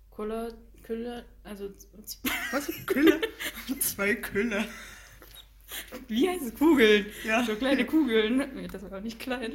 Kuller, 0.09 0.51
Küller, 0.81 1.25
also 1.43 1.69
Was? 2.51 2.71
Külle? 2.87 3.21
Zwei 3.79 4.15
Külle. 4.15 4.65
wie 6.07 6.29
heißt 6.29 6.43
es 6.43 6.55
Kugeln? 6.55 7.05
Ja. 7.25 7.43
So 7.43 7.55
kleine 7.55 7.85
Kugeln. 7.85 8.67
Das 8.71 8.81
war 8.83 8.97
auch 8.97 9.03
nicht 9.03 9.19
klein. 9.19 9.51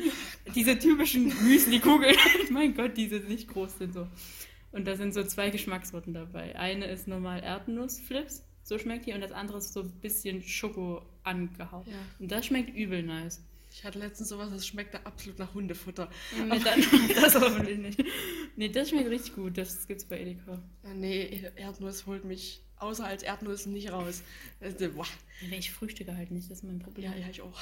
Diese 0.54 0.78
typischen 0.78 1.32
Müsli-Kugeln. 1.42 2.16
mein 2.50 2.74
Gott, 2.74 2.96
die 2.96 3.08
sind 3.08 3.28
nicht 3.28 3.48
groß 3.48 3.78
sind 3.78 3.94
so. 3.94 4.06
Und 4.72 4.86
da 4.86 4.96
sind 4.96 5.14
so 5.14 5.22
zwei 5.24 5.50
Geschmackssorten 5.50 6.14
dabei. 6.14 6.56
Eine 6.56 6.86
ist 6.86 7.08
normal 7.08 7.42
Erdnussflips, 7.42 8.44
so 8.62 8.78
schmeckt 8.78 9.06
die, 9.06 9.12
und 9.12 9.20
das 9.20 9.32
andere 9.32 9.58
ist 9.58 9.72
so 9.72 9.80
ein 9.80 9.90
bisschen 10.00 10.42
Schoko 10.42 11.02
angehaucht. 11.24 11.88
Ja. 11.88 11.94
Und 12.18 12.30
das 12.30 12.46
schmeckt 12.46 12.74
übel 12.74 13.02
nice. 13.02 13.42
Ich 13.72 13.84
hatte 13.84 13.98
letztens 13.98 14.28
sowas, 14.28 14.50
das 14.50 14.66
schmeckte 14.66 15.04
absolut 15.06 15.38
nach 15.38 15.54
Hundefutter. 15.54 16.10
Nee, 16.36 16.58
dann, 16.58 16.84
das 17.14 17.34
hoffentlich 17.40 17.78
nicht. 17.78 18.04
Nee, 18.56 18.68
das 18.68 18.90
schmeckt 18.90 19.08
richtig 19.08 19.34
gut. 19.34 19.56
Das 19.56 19.86
gibt's 19.86 20.04
bei 20.04 20.20
Edeka. 20.20 20.62
Nee, 20.94 21.50
Erdnuss 21.56 22.06
holt 22.06 22.24
mich 22.24 22.62
außer 22.82 23.06
als 23.06 23.22
Erdnuss 23.22 23.66
nicht 23.66 23.90
raus. 23.92 24.22
Also, 24.60 24.88
ich 25.50 25.70
frühstücke 25.70 26.16
halt 26.16 26.30
nicht, 26.30 26.50
das 26.50 26.58
ist 26.58 26.64
mein 26.64 26.80
Problem. 26.80 27.10
Ja, 27.10 27.16
ja, 27.16 27.28
ich 27.30 27.40
auch. 27.40 27.58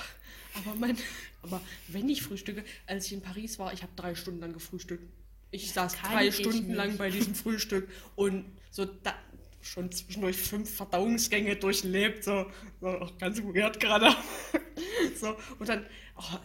Aber, 0.55 0.75
mein, 0.75 0.97
aber 1.43 1.61
wenn 1.88 2.09
ich 2.09 2.23
frühstücke, 2.23 2.64
als 2.87 3.07
ich 3.07 3.12
in 3.12 3.21
Paris 3.21 3.59
war, 3.59 3.73
ich 3.73 3.83
habe 3.83 3.93
drei 3.97 4.14
Stunden 4.14 4.40
lang 4.40 4.52
gefrühstückt. 4.52 5.05
Ich 5.52 5.73
saß 5.73 5.95
kann 5.95 6.12
drei 6.12 6.31
Stunden 6.31 6.75
lang 6.75 6.97
bei 6.97 7.11
diesem 7.11 7.35
Frühstück 7.35 7.88
und 8.14 8.45
so 8.71 8.85
da, 8.85 9.14
schon 9.62 9.90
zwischendurch 9.93 10.37
fünf 10.37 10.75
Verdauungsgänge 10.75 11.57
durchlebt, 11.57 12.25
so, 12.25 12.47
so 12.81 13.09
ganz 13.19 13.43
weird 13.43 13.79
gerade. 13.81 14.14
so, 15.21 15.37
und 15.59 15.69
dann, 15.69 15.87
oh, 16.17 16.38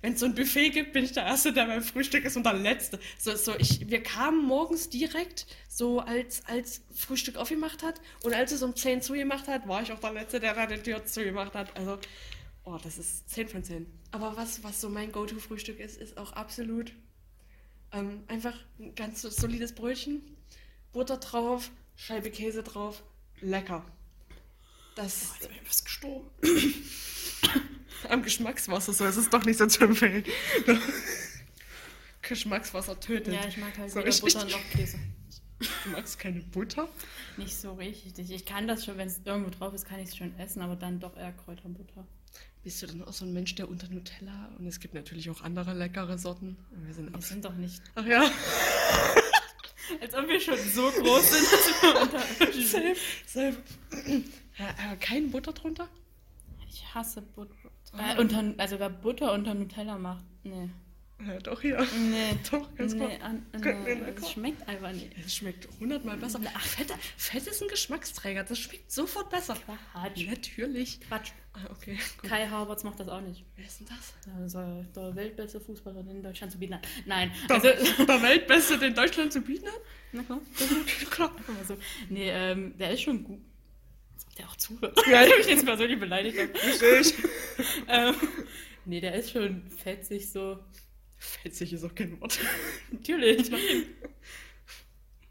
wenn 0.00 0.14
es 0.14 0.20
so 0.20 0.26
ein 0.26 0.34
Buffet 0.34 0.70
gibt, 0.70 0.92
bin 0.92 1.04
ich 1.04 1.12
der 1.12 1.24
Erste, 1.24 1.52
der 1.52 1.66
beim 1.66 1.82
Frühstück 1.82 2.24
ist 2.24 2.36
und 2.36 2.44
der 2.44 2.54
Letzte. 2.54 2.98
So, 3.18 3.34
so 3.36 3.54
ich, 3.58 3.88
wir 3.88 4.02
kamen 4.02 4.44
morgens 4.44 4.90
direkt, 4.90 5.46
so 5.68 6.00
als, 6.00 6.44
als 6.46 6.82
Frühstück 6.94 7.36
aufgemacht 7.36 7.82
hat 7.82 8.00
und 8.22 8.34
als 8.34 8.52
es 8.52 8.62
um 8.62 8.74
10 8.74 9.02
zugemacht 9.02 9.48
hat, 9.48 9.66
war 9.66 9.82
ich 9.82 9.92
auch 9.92 10.00
der 10.00 10.12
Letzte, 10.12 10.40
der 10.40 10.54
da 10.54 10.66
die 10.66 10.82
Tür 10.82 11.04
zugemacht 11.04 11.54
hat. 11.54 11.76
Also, 11.76 11.98
oh, 12.64 12.78
das 12.82 12.98
ist 12.98 13.30
10 13.30 13.48
von 13.48 13.64
10. 13.64 13.86
Aber 14.10 14.36
was, 14.36 14.62
was 14.62 14.80
so 14.80 14.88
mein 14.88 15.10
Go-To-Frühstück 15.10 15.80
ist, 15.80 15.96
ist 15.96 16.18
auch 16.18 16.32
absolut 16.32 16.92
ähm, 17.92 18.24
einfach 18.28 18.54
ein 18.78 18.94
ganz 18.94 19.22
solides 19.22 19.74
Brötchen, 19.74 20.22
Butter 20.92 21.16
drauf, 21.16 21.70
Scheibe 21.96 22.30
Käse 22.30 22.62
drauf, 22.62 23.02
lecker. 23.40 23.84
Das. 24.96 25.30
Oh, 25.30 25.34
jetzt 25.40 25.48
bin 25.48 25.56
ich 25.60 25.66
fast 25.66 25.84
gestorben. 25.84 26.26
Am 28.10 28.22
Geschmackswasser, 28.22 28.92
so 28.92 29.04
ist 29.04 29.16
es 29.16 29.30
doch 29.30 29.44
nicht 29.44 29.58
so 29.58 29.66
zu 29.66 29.84
empfehlen. 29.84 30.24
Geschmackswasser 32.22 32.98
tötet. 33.00 33.34
Ja, 33.34 33.46
ich 33.46 33.56
mag 33.56 33.76
halt 33.78 33.90
So 33.90 34.00
weder. 34.00 34.10
Butter 34.10 34.44
noch 34.44 34.70
Käse. 34.72 34.98
Du 35.84 35.90
magst 35.90 36.18
keine 36.18 36.40
Butter? 36.40 36.88
Nicht 37.36 37.56
so 37.56 37.72
richtig. 37.74 38.30
Ich 38.30 38.44
kann 38.44 38.66
das 38.68 38.84
schon, 38.84 38.98
wenn 38.98 39.06
es 39.08 39.20
irgendwo 39.24 39.50
drauf 39.50 39.72
ist, 39.72 39.86
kann 39.86 40.00
ich 40.00 40.10
es 40.10 40.16
schon 40.16 40.38
essen, 40.38 40.60
aber 40.62 40.76
dann 40.76 41.00
doch 41.00 41.16
eher 41.16 41.32
Kräuterbutter. 41.32 42.06
Bist 42.62 42.82
du 42.82 42.86
dann 42.86 43.02
auch 43.04 43.12
so 43.12 43.24
ein 43.24 43.32
Mensch, 43.32 43.54
der 43.54 43.68
unter 43.68 43.88
Nutella 43.88 44.50
und 44.58 44.66
es 44.66 44.80
gibt 44.80 44.94
natürlich 44.94 45.28
auch 45.30 45.42
andere 45.42 45.74
leckere 45.74 46.18
Sorten. 46.18 46.56
Wir 46.84 46.94
sind 46.94 47.12
Wir 47.14 47.20
sind 47.22 47.44
doch 47.44 47.54
nicht. 47.54 47.82
Ach 47.94 48.04
ja, 48.06 48.22
Als 50.00 50.14
ob 50.14 50.28
wir 50.28 50.40
schon 50.40 50.58
so 50.58 50.90
groß 50.90 51.30
sind, 51.30 51.52
dass 51.52 51.82
wir 51.82 52.00
unter. 52.02 52.18
safe, 52.62 52.96
safe. 53.26 53.56
Aber 54.58 54.96
kein 54.96 55.30
Butter 55.30 55.52
drunter? 55.52 55.88
Ich 56.68 56.94
hasse 56.94 57.22
Butter. 57.22 57.54
Äh, 57.98 58.20
unter, 58.20 58.42
also 58.58 58.78
wer 58.78 58.90
Butter 58.90 59.32
unter 59.32 59.54
Nutella 59.54 59.98
macht, 59.98 60.24
nee. 60.42 60.68
Ja, 61.26 61.38
doch 61.38 61.60
hier. 61.60 61.78
Nee. 62.10 62.36
Doch, 62.50 62.74
ganz 62.74 62.92
nee, 62.94 63.06
klar. 63.06 63.22
an, 63.22 63.46
Nee, 63.52 63.94
nee, 63.94 64.12
es 64.16 64.32
schmeckt 64.32 64.68
einfach 64.68 64.92
nicht. 64.92 65.10
Es 65.24 65.36
schmeckt 65.36 65.68
hundertmal 65.78 66.16
besser. 66.16 66.40
Ach, 66.54 66.66
Fett, 66.66 66.92
Fett 67.16 67.46
ist 67.46 67.62
ein 67.62 67.68
Geschmacksträger. 67.68 68.42
Das 68.44 68.58
schmeckt 68.58 68.90
sofort 68.90 69.30
besser. 69.30 69.56
Quatsch. 69.92 70.26
Natürlich. 70.26 71.00
Quatsch. 71.02 71.30
Ah, 71.52 71.70
okay, 71.70 71.96
gut. 72.20 72.28
Kai 72.28 72.48
Havertz 72.48 72.82
macht 72.82 72.98
das 72.98 73.08
auch 73.08 73.20
nicht. 73.20 73.44
Wer 73.54 73.64
ist 73.64 73.78
denn 73.80 73.86
das? 73.86 74.34
Also 74.40 74.84
der 74.94 75.14
weltbeste 75.14 75.60
Fußballer 75.60 76.00
in 76.00 76.22
Deutschland 76.22 76.50
zu 76.52 76.58
bieten 76.58 76.74
hat. 76.74 76.86
Nein, 77.06 77.30
Der, 77.48 77.56
also. 77.56 78.04
der 78.04 78.22
Weltbeste, 78.22 78.78
den 78.78 78.94
Deutschland 78.94 79.32
zu 79.32 79.40
bieten 79.40 79.66
hat? 79.66 79.80
Na 80.12 80.22
klar. 80.24 80.40
Klar. 81.10 81.32
Also, 81.60 81.76
nee, 82.10 82.28
ähm, 82.28 82.76
der 82.76 82.90
ist 82.90 83.02
schon 83.02 83.22
gut. 83.22 83.40
Der 84.36 84.48
auch 84.48 84.56
zuhört. 84.56 84.98
Ja. 85.08 85.22
Ich 85.26 85.36
mich 85.38 85.46
jetzt 85.46 85.64
persönlich 85.64 86.00
beleidigt. 86.00 86.36
Verstehe 86.58 87.00
ich. 87.00 87.14
Ähm, 87.88 88.14
nee, 88.84 89.00
der 89.00 89.14
ist 89.14 89.30
schon 89.30 89.62
fetzig 89.70 90.28
so. 90.30 90.58
Fetzig 91.42 91.72
ist 91.72 91.84
auch 91.84 91.94
kein 91.94 92.20
Wort. 92.20 92.38
Natürlich. 92.92 93.50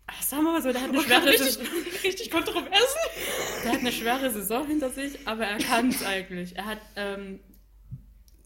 Ach, 0.08 0.22
sagen 0.24 0.44
wir 0.44 0.52
mal 0.52 0.62
so, 0.62 0.72
der 0.72 0.82
hat 0.82 0.90
eine 0.90 1.00
Oh, 1.00 1.02
schwere, 1.02 1.26
richtig, 1.26 1.54
Saison, 1.54 1.66
richtig 2.04 2.32
kontrovers. 2.32 2.96
der 3.64 3.72
hat 3.74 3.80
eine 3.80 3.92
schwere 3.92 4.32
Saison 4.32 4.68
hinter 4.68 4.90
sich, 4.90 5.28
aber 5.28 5.46
er 5.46 5.58
kann 5.58 5.90
es 5.90 6.04
eigentlich. 6.04 6.56
Er 6.56 6.66
hat, 6.66 6.82
ähm, 6.96 7.40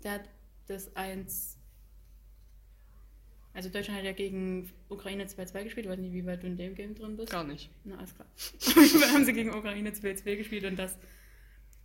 der 0.04 0.12
hat 0.14 0.30
das 0.68 0.96
1. 0.96 1.58
Also 3.54 3.70
Deutschland 3.70 3.98
hat 3.98 4.06
ja 4.06 4.12
gegen 4.12 4.72
Ukraine 4.88 5.26
2-2 5.26 5.64
gespielt. 5.64 5.86
Ich 5.88 5.92
weiß 5.92 5.98
nicht, 6.00 6.14
wie 6.14 6.26
weit 6.28 6.44
du 6.44 6.48
in 6.48 6.58
dem 6.58 6.76
Game 6.76 6.94
drin 6.94 7.18
bist. 7.18 7.32
Gar 7.32 7.44
nicht. 7.44 7.72
Na, 7.86 7.98
alles 7.98 8.14
klar. 8.14 8.28
Wir 8.76 9.12
haben 9.12 9.26
sie 9.26 9.34
gegen 9.34 9.52
Ukraine 9.54 9.90
2-2 9.90 10.36
gespielt 10.36 10.66
und 10.66 10.76
das 10.78 10.96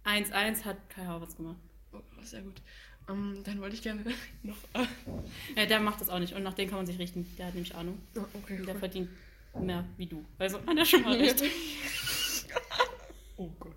1-1 0.05 0.65
hat 0.65 0.91
Kai 0.91 1.07
Havertz 1.07 1.37
gemacht. 1.37 1.57
Oh, 1.93 2.01
sehr 2.23 2.43
gut. 2.43 2.61
Ähm, 3.09 3.43
dann 3.45 3.61
wollte 3.61 3.75
ich 3.75 3.83
gerne 3.83 4.05
noch. 4.43 4.57
Äh, 4.75 4.87
Ja, 5.57 5.67
der 5.67 5.81
macht 5.81 6.01
das 6.01 6.09
auch 6.09 6.19
nicht 6.19 6.35
und 6.35 6.43
nach 6.43 6.55
dem 6.55 6.69
kann 6.69 6.79
man 6.79 6.87
sich 6.87 6.99
richten. 6.99 7.27
Der 7.39 7.47
hat 7.47 7.55
nämlich 7.55 7.75
Ahnung. 7.75 7.99
oh, 8.17 8.21
okay, 8.35 8.59
Und 8.59 8.67
der 8.67 8.75
cool. 8.75 8.81
verdient 8.81 9.11
mehr 9.61 9.85
wie 9.97 10.07
du. 10.07 10.25
Also 10.39 10.65
hat 10.67 10.77
er 10.79 10.85
schon 10.87 11.03
mal 11.03 11.17
recht. 11.19 11.43
Oh 13.37 13.51
Gott. 13.59 13.77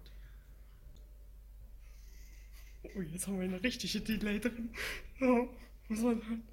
Oh, 2.95 3.01
jetzt 3.01 3.27
haben 3.27 3.37
wir 3.39 3.45
eine 3.45 3.61
richtige 3.61 3.99
Delay 3.99 4.39
drin. 4.39 4.69
Oh, 5.21 5.47
muss 5.89 5.99
man 5.99 6.15
hören. 6.25 6.43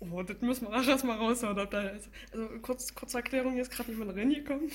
Oh, 0.00 0.22
das 0.22 0.40
müssen 0.40 0.68
wir 0.68 0.76
auch 0.80 0.86
erstmal 0.86 1.18
raushören. 1.18 1.58
Ob 1.58 1.70
da 1.70 1.82
ist. 1.88 2.08
Also, 2.32 2.48
kurz, 2.60 2.94
kurze 2.94 3.18
Erklärung: 3.18 3.52
hier 3.52 3.62
ist 3.62 3.70
gerade 3.70 3.90
jemand 3.92 4.16
reingekommen. 4.16 4.70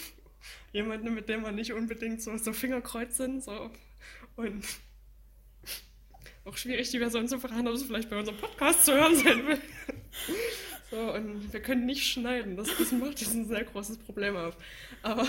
Jemand, 0.74 1.04
mit 1.06 1.28
dem 1.30 1.44
wir 1.44 1.52
nicht 1.52 1.74
unbedingt 1.74 2.22
so, 2.22 2.38
so 2.38 2.52
Fingerkreuz 2.54 3.18
sind. 3.18 3.44
So. 3.44 3.72
Und 4.36 4.64
auch 6.46 6.58
schwierig, 6.58 6.90
die 6.92 7.00
Person 7.00 7.28
zu 7.28 7.40
fragen, 7.40 7.68
ob 7.68 7.74
es 7.76 7.84
vielleicht 7.84 8.10
bei 8.10 8.18
unserem 8.20 8.38
Podcast 8.38 8.86
zu 8.86 8.94
hören 8.94 9.16
sein 9.16 9.48
will. 9.48 9.62
So, 10.92 11.14
und 11.14 11.52
wir 11.52 11.60
können 11.62 11.86
nicht 11.86 12.06
schneiden. 12.06 12.56
Das, 12.58 12.70
das 12.78 12.92
macht 12.92 13.20
jetzt 13.22 13.34
ein 13.34 13.48
sehr 13.48 13.64
großes 13.64 13.98
Problem 14.00 14.36
auf. 14.36 14.56
Aber 15.02 15.28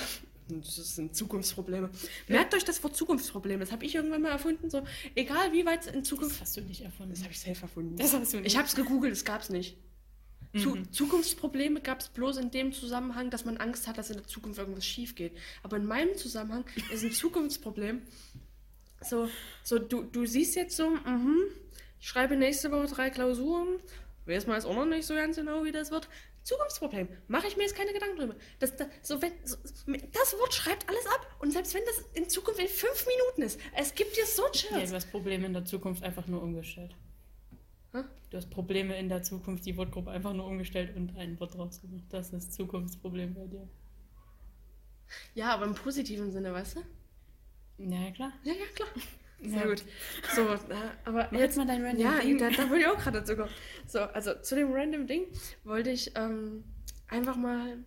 das 0.49 0.77
sind 0.97 1.17
Zukunftsprobleme. 1.17 1.89
Merkt 2.29 2.55
euch 2.55 2.65
das 2.65 2.83
Wort 2.85 2.97
Zukunftsproblem. 2.97 3.61
Das 3.61 3.73
habe 3.73 3.85
ich 3.87 3.95
irgendwann 3.95 4.23
mal 4.23 4.31
erfunden. 4.33 4.69
So, 4.69 4.83
egal 5.15 5.53
wie 5.53 5.65
weit 5.65 5.83
es 5.83 5.87
in 5.87 6.01
Das 6.01 6.09
Zukunft. 6.09 6.41
hast 6.41 6.57
du 6.57 6.61
nicht 6.61 6.83
erfunden. 6.83 7.13
Das 7.15 7.23
habe 7.23 7.33
ich 7.33 7.41
selbst 7.41 7.63
erfunden. 7.63 7.97
Das 7.97 8.13
hast 8.13 8.33
du 8.35 8.39
nicht. 8.39 8.47
Ich 8.53 8.59
habe 8.59 8.67
es 8.69 8.75
gegoogelt, 8.75 9.13
es 9.13 9.25
gab 9.25 9.41
es 9.41 9.49
nicht. 9.49 9.77
Zu, 10.57 10.77
Mhm. 10.77 10.93
Zukunftsprobleme 10.93 11.81
gab 11.81 11.99
es 12.01 12.09
bloß 12.11 12.37
in 12.37 12.51
dem 12.53 12.73
Zusammenhang, 12.73 13.29
dass 13.31 13.45
man 13.45 13.57
Angst 13.57 13.89
hat, 13.89 13.99
dass 13.99 14.11
in 14.11 14.17
der 14.19 14.27
Zukunft 14.27 14.59
irgendwas 14.61 14.87
schief 14.87 15.17
geht. 15.17 15.33
Aber 15.65 15.79
in 15.79 15.85
meinem 15.87 16.17
Zusammenhang 16.17 16.65
ist 16.93 17.03
ein 17.03 17.11
Zukunftsproblem. 17.11 18.03
So, 19.05 19.29
so 19.63 19.79
du, 19.79 20.03
du 20.03 20.27
siehst 20.27 20.57
jetzt 20.57 20.77
so, 20.77 20.91
mhm, 20.91 21.45
ich 22.01 22.09
schreibe 22.09 22.37
nächste 22.37 22.71
Woche 22.71 22.87
drei 22.87 23.11
Klausuren. 23.11 23.81
Weiß 24.27 24.47
man 24.47 24.57
jetzt 24.57 24.65
auch 24.65 24.75
noch 24.75 24.87
nicht 24.87 25.07
so 25.07 25.15
ganz 25.15 25.37
genau, 25.37 25.65
wie 25.65 25.73
das 25.73 25.91
wird. 25.91 26.09
Zukunftsproblem. 26.43 27.09
Mache 27.29 27.47
ich 27.47 27.57
mir 27.57 27.63
jetzt 27.63 27.75
keine 27.75 27.93
Gedanken 27.93 28.17
drüber. 28.19 28.35
Das, 28.59 28.77
das, 28.77 28.89
so, 29.03 29.21
wenn, 29.23 29.33
so, 29.45 29.57
das 30.13 30.39
Wort 30.39 30.53
schreibt 30.53 30.89
alles 30.89 31.07
ab. 31.07 31.37
Und 31.41 31.53
selbst 31.53 31.75
wenn 31.75 31.83
das 31.87 32.05
in 32.15 32.29
Zukunft 32.29 32.61
in 32.61 32.69
fünf 32.69 33.07
Minuten 33.07 33.43
ist, 33.43 33.59
es 33.77 33.95
gibt 33.95 34.17
dir 34.17 34.27
so 34.27 34.45
Ja, 34.45 34.51
Chills. 34.53 34.91
du 34.91 34.97
hast 34.97 35.11
Probleme 35.11 35.47
in 35.47 35.55
der 35.55 35.65
Zukunft 35.65 36.03
einfach 36.03 36.27
nur 36.27 36.43
umgestellt. 36.43 36.95
Hä? 37.93 38.03
Du 38.31 38.37
hast 38.37 38.51
Probleme 38.51 38.99
in 38.99 39.09
der 39.09 39.23
Zukunft, 39.23 39.65
die 39.65 39.77
Wortgruppe 39.77 40.11
einfach 40.11 40.35
nur 40.35 40.47
umgestellt 40.47 40.95
und 40.97 41.17
ein 41.17 41.39
Wort 41.41 41.55
draus 41.55 41.81
gemacht. 41.81 42.05
Das 42.11 42.27
ist 42.27 42.33
das 42.35 42.51
Zukunftsproblem 42.51 43.35
bei 43.35 43.47
dir. 43.47 43.67
Ja, 45.35 45.55
aber 45.55 45.65
im 45.65 45.75
positiven 45.75 46.31
Sinne, 46.31 46.53
weißt 46.53 46.77
du? 46.77 46.81
Ja, 47.79 48.01
ja, 48.05 48.11
klar. 48.13 48.33
Ja, 48.45 48.53
ja, 48.53 48.67
klar. 48.75 48.89
Sehr 49.43 49.61
Ja. 49.61 49.67
gut. 49.67 49.85
So, 50.35 50.43
äh, 50.43 50.77
aber 51.05 51.29
Mach 51.31 51.39
jetzt 51.41 51.57
mal 51.57 51.67
dein 51.67 51.85
random 51.85 52.01
Ja, 52.03 52.19
Ding. 52.21 52.39
da, 52.39 52.51
da 52.51 52.71
wollte 52.71 52.81
ich 52.83 52.87
auch 52.87 52.99
gerade 52.99 53.19
dazu 53.21 53.37
kommen. 53.37 53.51
So, 53.87 54.01
also 54.01 54.35
zu 54.41 54.55
dem 54.55 54.73
random 54.73 55.07
Ding 55.07 55.27
wollte 55.65 55.91
ich 55.91 56.13
ähm, 56.17 56.65
einfach 57.09 57.37
mal 57.37 57.79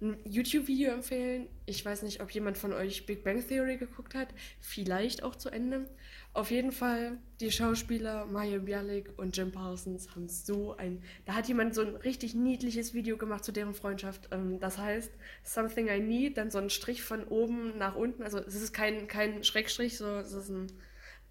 ein 0.00 0.16
YouTube-Video 0.24 0.92
empfehlen. 0.92 1.48
Ich 1.66 1.84
weiß 1.84 2.02
nicht, 2.02 2.22
ob 2.22 2.30
jemand 2.30 2.56
von 2.58 2.72
euch 2.72 3.04
Big 3.06 3.24
Bang 3.24 3.46
Theory 3.46 3.76
geguckt 3.78 4.14
hat. 4.14 4.28
Vielleicht 4.60 5.22
auch 5.22 5.36
zu 5.36 5.50
Ende. 5.50 5.88
Auf 6.36 6.50
jeden 6.50 6.70
Fall, 6.70 7.16
die 7.40 7.50
Schauspieler 7.50 8.26
Maya 8.26 8.58
Bialik 8.58 9.10
und 9.16 9.34
Jim 9.34 9.52
Parsons 9.52 10.10
haben 10.10 10.28
so 10.28 10.76
ein. 10.76 11.02
Da 11.24 11.32
hat 11.32 11.48
jemand 11.48 11.74
so 11.74 11.80
ein 11.80 11.96
richtig 11.96 12.34
niedliches 12.34 12.92
Video 12.92 13.16
gemacht 13.16 13.42
zu 13.42 13.52
deren 13.52 13.72
Freundschaft. 13.72 14.28
Ähm, 14.32 14.60
das 14.60 14.76
heißt, 14.76 15.10
Something 15.44 15.88
I 15.88 15.98
Need, 15.98 16.36
dann 16.36 16.50
so 16.50 16.58
ein 16.58 16.68
Strich 16.68 17.02
von 17.02 17.24
oben 17.24 17.78
nach 17.78 17.96
unten. 17.96 18.22
Also, 18.22 18.36
es 18.38 18.54
ist 18.54 18.74
kein, 18.74 19.08
kein 19.08 19.44
Schrägstrich, 19.44 19.96
so, 19.96 20.18
es 20.18 20.34
ist 20.34 20.50
ein 20.50 20.66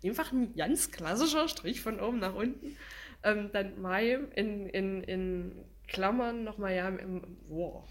einfach 0.04 0.32
ein 0.32 0.56
ganz 0.56 0.90
klassischer 0.90 1.48
Strich 1.50 1.82
von 1.82 2.00
oben 2.00 2.18
nach 2.18 2.34
unten. 2.34 2.76
Ähm, 3.22 3.52
dann 3.54 3.80
Mai 3.80 4.14
in, 4.34 4.66
in, 4.70 5.04
in 5.04 5.66
Klammern 5.88 6.44
nochmal 6.44 6.74
ja 6.74 6.90
im, 6.90 7.38
wow, 7.48 7.88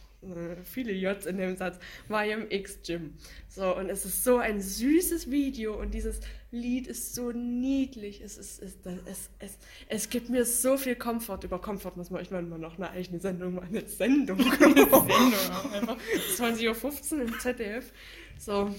viele 0.65 0.93
J's 0.93 1.27
in 1.27 1.39
dem 1.39 1.57
Satz, 1.57 1.79
Mayim 2.09 2.47
X 2.51 2.79
Gym. 2.83 3.15
So, 3.49 3.77
und 3.77 3.89
es 3.89 4.05
ist 4.05 4.25
so 4.25 4.39
ein 4.39 4.61
süßes 4.61 5.31
Video 5.31 5.79
und 5.81 5.95
dieses 5.95 6.21
Lied 6.51 6.87
ist 6.87 7.15
so 7.15 7.33
niedlich. 7.33 8.21
Es, 8.21 8.39
ist, 8.39 8.63
es, 8.63 8.77
es, 9.07 9.31
es, 9.39 9.59
es 9.89 10.09
gibt 10.09 10.29
mir 10.29 10.45
so 10.45 10.77
viel 10.77 10.95
Komfort. 10.95 11.41
Über 11.45 11.61
Komfort 11.61 11.97
muss 11.97 12.11
man 12.11 12.21
euch 12.21 12.31
mal 12.31 12.43
noch 12.43 12.77
eine 12.77 12.91
eigene 12.91 13.21
Sendung 13.21 13.55
machen. 13.55 13.69
Eine 13.71 13.87
Sendung. 13.89 14.39
Sendung 14.59 14.93
auch 14.93 15.73
einfach. 15.73 15.97
20.15 16.37 17.15
Uhr 17.15 17.23
im 17.23 17.39
ZDF. 17.41 17.93
So, 18.39 18.75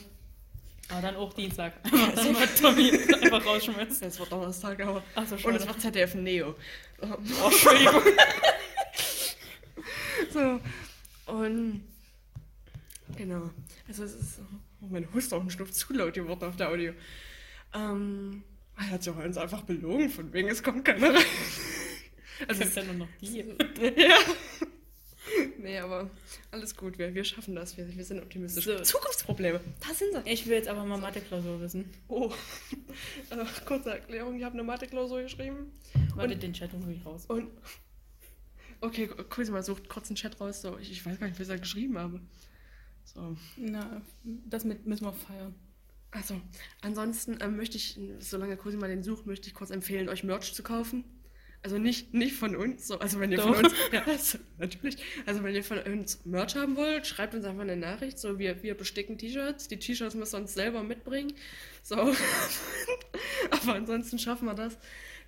Aber 0.90 1.02
dann 1.02 1.16
auch 1.16 1.34
Dienstag. 1.34 1.74
Dann 2.16 2.34
mal 2.34 2.48
Tommy 2.48 2.92
einfach 2.92 3.46
rausschmeißen. 3.46 4.08
es 4.08 4.20
war 4.20 4.28
Donnerstag, 4.28 4.80
aber. 4.82 5.04
Ach 5.16 5.28
so, 5.28 5.36
Und 5.48 5.56
es 5.56 5.68
war 5.68 5.78
ZDF 5.78 6.16
Neo. 6.16 6.56
Oh, 7.02 7.48
Entschuldigung. 7.48 8.02
So. 10.32 10.60
Und 11.26 11.84
genau. 13.16 13.50
Also 13.88 14.04
es 14.04 14.16
ist. 14.16 14.40
Oh, 14.82 14.88
mein 14.90 15.12
Huster 15.14 15.38
und 15.38 15.52
Schnupf 15.52 15.72
zu 15.72 15.94
laut 15.94 16.14
geworden 16.14 16.44
auf 16.44 16.56
der 16.56 16.70
Audio. 16.70 16.94
Ähm, 17.74 18.44
er 18.78 18.90
hat 18.92 19.04
sich 19.04 19.14
auch 19.14 19.24
uns 19.24 19.38
einfach 19.38 19.62
belogen, 19.64 20.10
von 20.10 20.32
wegen 20.34 20.50
es 20.50 20.62
kommt 20.62 20.86
keiner 20.86 21.14
rein. 21.14 21.26
Also 22.48 22.62
Also 22.62 22.64
ist 22.64 22.76
ja 22.76 22.84
nur 22.84 22.96
noch 22.96 23.08
die. 23.22 23.38
ja. 23.98 24.18
nee, 25.58 25.78
aber 25.80 26.10
alles 26.52 26.76
gut. 26.76 26.98
Wir, 26.98 27.14
wir 27.16 27.24
schaffen 27.24 27.56
das. 27.56 27.78
Wir, 27.78 27.96
wir 27.96 28.04
sind 28.04 28.22
optimistisch. 28.22 28.66
So. 28.66 28.80
Zukunftsprobleme. 28.80 29.62
Da 29.80 29.94
sind 29.94 30.10
sie. 30.14 30.30
Ich 30.30 30.46
will 30.46 30.56
jetzt 30.56 30.68
aber 30.68 30.84
mal 30.84 30.98
Mathe-Klausur 30.98 31.62
wissen. 31.62 31.90
Oh. 32.08 32.32
Also, 33.30 33.46
kurze 33.66 33.92
Erklärung. 33.92 34.38
Ich 34.38 34.44
habe 34.44 34.54
eine 34.54 34.64
Mathe-Klausur 34.64 35.24
geschrieben. 35.24 35.72
Warte, 36.16 36.36
den 36.36 36.54
Chat 36.54 36.72
hol 36.74 36.92
ich 36.92 37.06
raus. 37.06 37.26
Und. 37.28 37.50
Okay, 38.82 39.10
kurz 39.30 39.50
mal 39.50 39.64
sucht 39.64 39.90
kurz 39.90 40.10
einen 40.10 40.16
Chat 40.16 40.40
raus. 40.40 40.62
So, 40.62 40.78
ich, 40.78 40.92
ich 40.92 41.06
weiß 41.06 41.20
gar 41.20 41.28
nicht, 41.28 41.40
was 41.40 41.48
ich 41.48 41.54
da 41.54 41.58
geschrieben 41.58 41.98
habe. 41.98 42.22
So. 43.04 43.38
Na, 43.58 44.02
das 44.24 44.66
mit, 44.66 44.86
müssen 44.86 45.06
wir 45.06 45.14
feiern. 45.14 45.56
Also, 46.12 46.40
ansonsten 46.82 47.38
ähm, 47.42 47.58
möchte 47.58 47.78
ich, 47.78 48.00
solange 48.20 48.56
Cosima 48.56 48.88
den 48.88 49.04
sucht, 49.04 49.26
möchte 49.26 49.48
ich 49.48 49.54
kurz 49.54 49.70
empfehlen, 49.70 50.08
euch 50.08 50.24
Merch 50.24 50.54
zu 50.54 50.64
kaufen. 50.64 51.04
Also 51.62 51.80
nicht, 51.80 52.14
nicht 52.14 52.36
von 52.36 52.56
uns, 52.56 52.88
so, 52.88 53.00
also 53.00 53.20
wenn 53.20 53.32
ihr 53.32 53.40
Doch. 53.40 53.56
von 53.56 53.66
uns, 53.66 53.74
ja, 53.92 54.04
also, 54.06 54.38
natürlich, 54.60 54.98
also 55.26 55.44
wenn 55.44 55.56
ihr 55.56 55.64
von 55.64 55.80
uns 55.80 56.24
Merch 56.24 56.56
haben 56.56 56.76
wollt, 56.76 57.08
schreibt 57.08 57.34
uns 57.34 57.44
einfach 57.44 57.64
eine 57.64 57.76
Nachricht, 57.76 58.20
so, 58.20 58.38
wir, 58.38 58.62
wir 58.62 58.76
besticken 58.76 59.18
T-Shirts, 59.18 59.68
die 59.68 59.80
T-Shirts 59.80 60.14
müssen 60.14 60.34
wir 60.34 60.42
uns 60.42 60.54
selber 60.54 60.84
mitbringen, 60.84 61.34
so, 61.82 61.96
aber 63.50 63.74
ansonsten 63.74 64.20
schaffen 64.20 64.46
wir 64.46 64.54
das, 64.54 64.78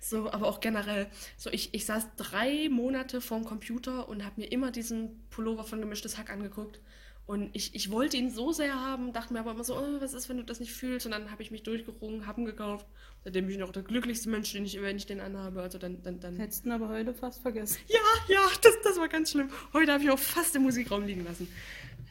so, 0.00 0.30
aber 0.30 0.46
auch 0.46 0.60
generell, 0.60 1.08
so, 1.36 1.50
ich, 1.50 1.74
ich 1.74 1.86
saß 1.86 2.06
drei 2.16 2.68
Monate 2.68 3.20
vorm 3.20 3.44
Computer 3.44 4.08
und 4.08 4.24
habe 4.24 4.40
mir 4.40 4.46
immer 4.52 4.70
diesen 4.70 5.28
Pullover 5.30 5.64
von 5.64 5.80
Gemischtes 5.80 6.18
Hack 6.18 6.30
angeguckt 6.30 6.80
und 7.28 7.50
ich, 7.52 7.74
ich 7.74 7.90
wollte 7.90 8.16
ihn 8.16 8.30
so 8.30 8.52
sehr 8.52 8.74
haben, 8.74 9.12
dachte 9.12 9.34
mir 9.34 9.40
aber 9.40 9.50
immer 9.50 9.62
so, 9.62 9.76
oh, 9.76 10.00
was 10.00 10.14
ist, 10.14 10.30
wenn 10.30 10.38
du 10.38 10.44
das 10.44 10.60
nicht 10.60 10.72
fühlst? 10.72 11.04
Und 11.04 11.12
dann 11.12 11.30
habe 11.30 11.42
ich 11.42 11.50
mich 11.50 11.62
durchgerungen, 11.62 12.26
habe 12.26 12.40
ihn 12.40 12.46
gekauft. 12.46 12.86
Seitdem 13.22 13.44
bin 13.44 13.54
ich 13.54 13.60
noch 13.60 13.70
der 13.70 13.82
glücklichste 13.82 14.30
Mensch, 14.30 14.50
den 14.52 14.64
ich, 14.64 14.80
wenn 14.80 14.96
ich 14.96 15.04
den 15.04 15.20
anhabe. 15.20 15.60
Also 15.60 15.76
dann, 15.76 16.02
dann, 16.02 16.20
dann. 16.20 16.36
Hättest 16.36 16.64
du 16.64 16.70
ihn 16.70 16.72
aber 16.72 16.88
heute 16.88 17.12
fast 17.12 17.42
vergessen. 17.42 17.76
Ja, 17.88 17.98
ja, 18.28 18.40
das, 18.62 18.72
das 18.82 18.96
war 18.96 19.08
ganz 19.08 19.32
schlimm. 19.32 19.50
Heute 19.74 19.92
habe 19.92 20.02
ich 20.02 20.08
auch 20.08 20.18
fast 20.18 20.56
im 20.56 20.62
Musikraum 20.62 21.04
liegen 21.04 21.22
lassen. 21.22 21.52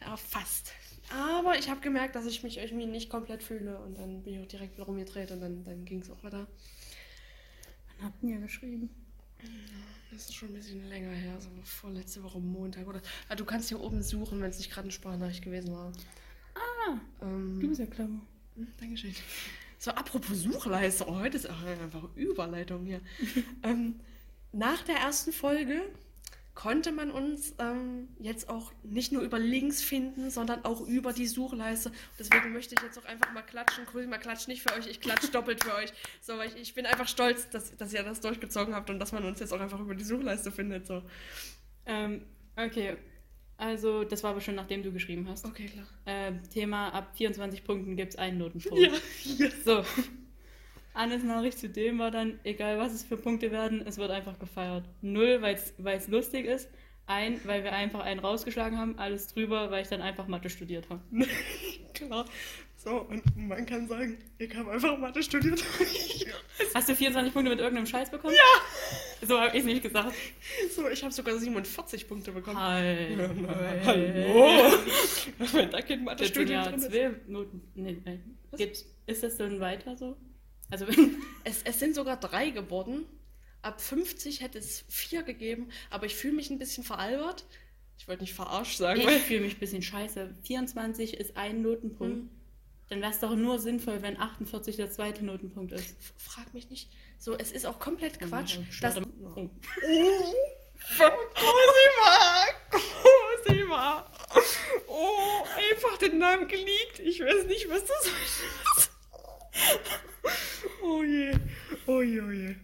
Ja, 0.02 0.16
fast. 0.16 0.70
Aber 1.12 1.58
ich 1.58 1.68
habe 1.68 1.80
gemerkt, 1.80 2.14
dass 2.14 2.26
ich 2.26 2.44
mich 2.44 2.58
irgendwie 2.58 2.86
nicht 2.86 3.10
komplett 3.10 3.42
fühle. 3.42 3.76
Und 3.80 3.98
dann 3.98 4.22
bin 4.22 4.34
ich 4.34 4.40
auch 4.40 4.46
direkt 4.46 4.76
wieder 4.76 4.86
rumgedreht 4.86 5.32
und 5.32 5.40
dann, 5.40 5.64
dann 5.64 5.84
ging 5.84 5.98
es 5.98 6.12
auch 6.12 6.22
weiter. 6.22 6.46
Wann 7.98 8.06
habt 8.06 8.22
ihr 8.22 8.38
geschrieben? 8.38 8.90
Das 10.10 10.22
ist 10.24 10.34
schon 10.34 10.48
ein 10.48 10.54
bisschen 10.54 10.88
länger 10.88 11.10
her, 11.10 11.40
so 11.40 11.48
vorletzte 11.64 12.22
Woche 12.22 12.40
Montag 12.40 12.86
oder. 12.86 13.00
Ah, 13.28 13.34
du 13.34 13.44
kannst 13.44 13.68
hier 13.68 13.80
oben 13.80 14.02
suchen, 14.02 14.40
wenn 14.40 14.50
es 14.50 14.58
nicht 14.58 14.70
gerade 14.70 14.84
eine 14.86 14.92
Sprachnachricht 14.92 15.42
gewesen 15.44 15.72
war. 15.72 15.92
Ah, 16.54 16.98
Ähm, 17.22 17.60
du 17.60 17.68
bist 17.68 17.80
ja 17.80 17.86
clever. 17.86 18.20
Hm, 18.56 18.66
Dankeschön. 18.80 19.14
So, 19.78 19.92
apropos 19.92 20.40
Suchleiste, 20.42 21.06
oh, 21.06 21.16
heute 21.18 21.36
ist 21.36 21.48
auch 21.48 21.62
einfach 21.62 22.08
Überleitung 22.16 22.84
hier. 22.84 23.00
ähm, 23.62 24.00
nach 24.52 24.82
der 24.82 24.96
ersten 24.96 25.32
Folge 25.32 25.82
konnte 26.58 26.90
man 26.90 27.12
uns 27.12 27.54
ähm, 27.60 28.08
jetzt 28.18 28.48
auch 28.48 28.72
nicht 28.82 29.12
nur 29.12 29.22
über 29.22 29.38
Links 29.38 29.80
finden, 29.80 30.28
sondern 30.28 30.64
auch 30.64 30.80
über 30.80 31.12
die 31.12 31.28
Suchleiste. 31.28 31.92
Deswegen 32.18 32.52
möchte 32.52 32.74
ich 32.74 32.82
jetzt 32.82 32.98
auch 32.98 33.04
einfach 33.04 33.32
mal 33.32 33.42
klatschen. 33.42 33.86
Grüß 33.86 34.08
mal 34.08 34.18
klatsch 34.18 34.48
nicht 34.48 34.62
für 34.62 34.74
euch, 34.74 34.88
ich 34.88 35.00
klatsch 35.00 35.28
doppelt 35.32 35.62
für 35.62 35.72
euch. 35.76 35.92
So, 36.20 36.36
weil 36.36 36.48
ich, 36.48 36.56
ich 36.56 36.74
bin 36.74 36.84
einfach 36.84 37.06
stolz, 37.06 37.48
dass, 37.50 37.76
dass 37.76 37.92
ihr 37.92 38.02
das 38.02 38.20
durchgezogen 38.20 38.74
habt 38.74 38.90
und 38.90 38.98
dass 38.98 39.12
man 39.12 39.24
uns 39.24 39.38
jetzt 39.38 39.52
auch 39.52 39.60
einfach 39.60 39.78
über 39.78 39.94
die 39.94 40.02
Suchleiste 40.02 40.50
findet. 40.50 40.88
So. 40.88 41.04
Ähm, 41.86 42.24
okay. 42.56 42.96
Also, 43.56 44.02
das 44.02 44.24
war 44.24 44.32
aber 44.32 44.40
schon 44.40 44.56
nachdem 44.56 44.82
du 44.82 44.90
geschrieben 44.90 45.28
hast. 45.28 45.44
Okay, 45.44 45.66
klar. 45.66 45.86
Ähm, 46.06 46.40
Thema, 46.52 46.88
ab 46.88 47.16
24 47.16 47.62
Punkten 47.62 47.94
gibt 47.94 48.14
es 48.14 48.18
einen 48.18 48.36
Notenpunkt. 48.36 48.80
Ja, 48.80 48.90
ja. 49.46 49.50
So. 49.64 49.84
Annes 50.98 51.22
Nachricht 51.22 51.58
zu 51.58 51.68
dem 51.68 52.00
war 52.00 52.10
dann, 52.10 52.40
egal 52.42 52.78
was 52.78 52.92
es 52.92 53.04
für 53.04 53.16
Punkte 53.16 53.52
werden, 53.52 53.82
es 53.86 53.98
wird 53.98 54.10
einfach 54.10 54.38
gefeiert. 54.38 54.84
Null, 55.00 55.40
weil 55.40 55.96
es 55.96 56.08
lustig 56.08 56.46
ist. 56.46 56.68
Ein, 57.06 57.40
weil 57.44 57.64
wir 57.64 57.72
einfach 57.72 58.00
einen 58.00 58.20
rausgeschlagen 58.20 58.76
haben. 58.78 58.98
Alles 58.98 59.28
drüber, 59.28 59.70
weil 59.70 59.82
ich 59.82 59.88
dann 59.88 60.02
einfach 60.02 60.26
Mathe 60.26 60.50
studiert 60.50 60.90
habe. 60.90 61.00
Klar. 61.94 62.26
So, 62.76 63.00
und 63.02 63.22
man 63.36 63.64
kann 63.64 63.88
sagen, 63.88 64.18
ich 64.38 64.54
habe 64.54 64.72
einfach 64.72 64.98
Mathe 64.98 65.22
studiert. 65.22 65.64
Hast 66.74 66.88
du 66.88 66.94
24 66.94 67.32
Punkte 67.32 67.50
mit 67.50 67.60
irgendeinem 67.60 67.86
Scheiß 67.86 68.10
bekommen? 68.10 68.34
Ja! 68.34 69.26
So 69.26 69.40
habe 69.40 69.56
ich 69.56 69.60
es 69.60 69.66
nicht 69.66 69.82
gesagt. 69.82 70.12
so, 70.74 70.88
ich 70.88 71.02
habe 71.02 71.12
sogar 71.12 71.38
47 71.38 72.08
Punkte 72.08 72.32
bekommen. 72.32 72.60
Hi. 72.60 73.16
Ja, 73.16 73.30
na, 73.34 73.54
Hallo! 73.84 74.72
Wenn 75.52 75.70
da 75.70 75.80
kein 75.80 75.88
sind 75.88 76.04
Mathe-Studium 76.04 76.60
ja 76.60 76.68
drin 76.68 76.74
ist. 76.74 76.90
zwei 76.90 77.10
Noten. 77.28 77.62
Nee, 77.74 78.02
nee. 78.04 78.20
Gibt's, 78.56 78.84
ist 79.06 79.22
das 79.22 79.36
dann 79.36 79.60
weiter 79.60 79.96
so? 79.96 80.16
Also, 80.70 80.86
Es, 81.48 81.62
es 81.64 81.78
sind 81.78 81.94
sogar 81.94 82.18
drei 82.18 82.50
geworden. 82.50 83.06
Ab 83.62 83.80
50 83.80 84.42
hätte 84.42 84.58
es 84.58 84.84
vier 84.88 85.22
gegeben, 85.22 85.70
aber 85.90 86.06
ich 86.06 86.14
fühle 86.14 86.34
mich 86.34 86.50
ein 86.50 86.58
bisschen 86.58 86.84
veralbert. 86.84 87.46
Ich 87.98 88.06
wollte 88.06 88.22
nicht 88.22 88.34
verarscht 88.34 88.76
sagen, 88.76 89.00
ich 89.00 89.22
fühle 89.22 89.40
mich 89.40 89.54
ein 89.56 89.60
bisschen 89.60 89.82
scheiße. 89.82 90.34
24 90.44 91.14
ist 91.14 91.36
ein 91.36 91.62
Notenpunkt. 91.62 92.24
Mhm. 92.24 92.30
Dann 92.88 93.00
wäre 93.00 93.10
es 93.10 93.18
doch 93.18 93.34
nur 93.34 93.58
sinnvoll, 93.58 94.00
wenn 94.02 94.18
48 94.18 94.76
der 94.76 94.90
zweite 94.90 95.24
Notenpunkt 95.24 95.72
ist. 95.72 95.96
Frag 96.16 96.54
mich 96.54 96.70
nicht. 96.70 96.90
So, 97.18 97.36
es 97.36 97.50
ist 97.50 97.66
auch 97.66 97.78
komplett 97.78 98.20
Quatsch. 98.20 98.56
Ja, 98.56 98.62
dass, 98.80 98.94
schade. 98.94 99.06
oh. 99.34 99.50
Cosima! 101.34 102.46
Cosima! 103.44 104.10
Oh, 104.86 105.44
einfach 105.56 105.98
den 105.98 106.18
Namen 106.18 106.46
geleakt. 106.46 107.00
Ich 107.00 107.20
weiß 107.20 107.46
nicht, 107.46 107.68
was 107.68 107.84
das 107.84 108.06
ist. 108.06 108.87
Oh 110.82 111.02
je. 111.02 111.32
Oh 111.86 112.02
je, 112.02 112.20
oh 112.20 112.30
je. 112.30 112.54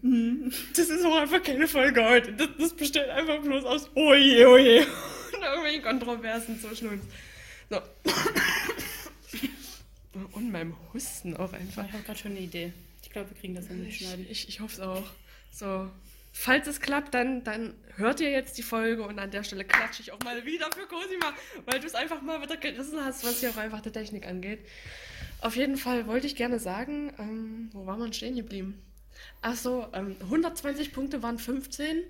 Das 0.77 0.89
ist 0.89 1.05
auch 1.05 1.17
einfach 1.17 1.43
keine 1.43 1.67
Folge 1.67 2.05
heute. 2.05 2.33
Das, 2.33 2.49
das 2.59 2.75
besteht 2.75 3.09
einfach 3.09 3.41
bloß 3.41 3.65
aus 3.65 3.91
Oh 3.95 4.15
je, 4.15 4.45
oh 4.47 4.57
je. 4.57 4.81
Und 4.81 5.43
irgendwelchen 5.43 5.83
Kontroversen 5.83 6.61
zwischen 6.61 6.89
uns. 6.89 7.05
So. 7.71 7.81
Und 10.33 10.53
meinem 10.53 10.77
Husten 10.93 11.37
auch 11.37 11.53
einfach. 11.53 11.87
Ich 11.87 11.93
habe 11.93 12.03
gerade 12.05 12.19
schon 12.19 12.33
eine 12.33 12.41
Idee. 12.41 12.73
Ich 13.03 13.11
glaube, 13.11 13.31
wir 13.31 13.37
kriegen 13.37 13.55
das 13.55 13.67
hin 13.69 13.85
Ich, 13.89 13.99
schneiden. 13.99 14.27
ich, 14.29 14.49
ich 14.49 14.61
hoffe 14.61 14.75
es 14.75 14.81
auch. 14.81 15.11
So. 15.51 15.91
Falls 16.33 16.67
es 16.67 16.81
klappt, 16.81 17.15
dann, 17.15 17.45
dann 17.45 17.75
hört 17.97 18.21
ihr 18.21 18.31
jetzt 18.31 18.59
die 18.59 18.63
Folge 18.63 19.03
und 19.05 19.19
an 19.21 19.31
der 19.31 19.45
Stelle 19.45 19.65
klatsche 19.65 20.03
ich 20.03 20.11
auch 20.11 20.19
mal 20.25 20.45
wieder 20.45 20.67
für 20.73 20.87
Cosima, 20.87 21.33
weil 21.65 21.79
du 21.79 21.87
es 21.87 21.95
einfach 21.95 22.21
mal 22.23 22.43
wieder 22.43 22.57
gerissen 22.57 22.99
hast, 23.05 23.25
was 23.25 23.39
hier 23.39 23.51
auch 23.51 23.57
einfach 23.57 23.81
die 23.81 23.93
Technik 23.93 24.27
angeht. 24.27 24.59
Auf 25.45 25.57
jeden 25.57 25.77
Fall 25.77 26.07
wollte 26.07 26.27
ich 26.27 26.37
gerne 26.37 26.59
sagen, 26.59 27.13
ähm, 27.19 27.69
wo 27.73 27.85
war 27.85 27.99
man 27.99 28.15
stehen 28.15 28.35
geblieben? 28.35 28.83
Achso, 29.43 29.87
ähm, 29.93 30.17
120 30.21 30.93
Punkte 30.93 31.23
waren 31.23 31.39
15 31.39 32.03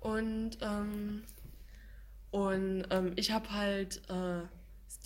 und, 0.00 0.58
ähm, 0.60 1.22
und 2.32 2.84
ähm, 2.90 3.12
ich 3.14 3.30
habe 3.30 3.52
halt 3.52 4.02
äh, 4.08 4.40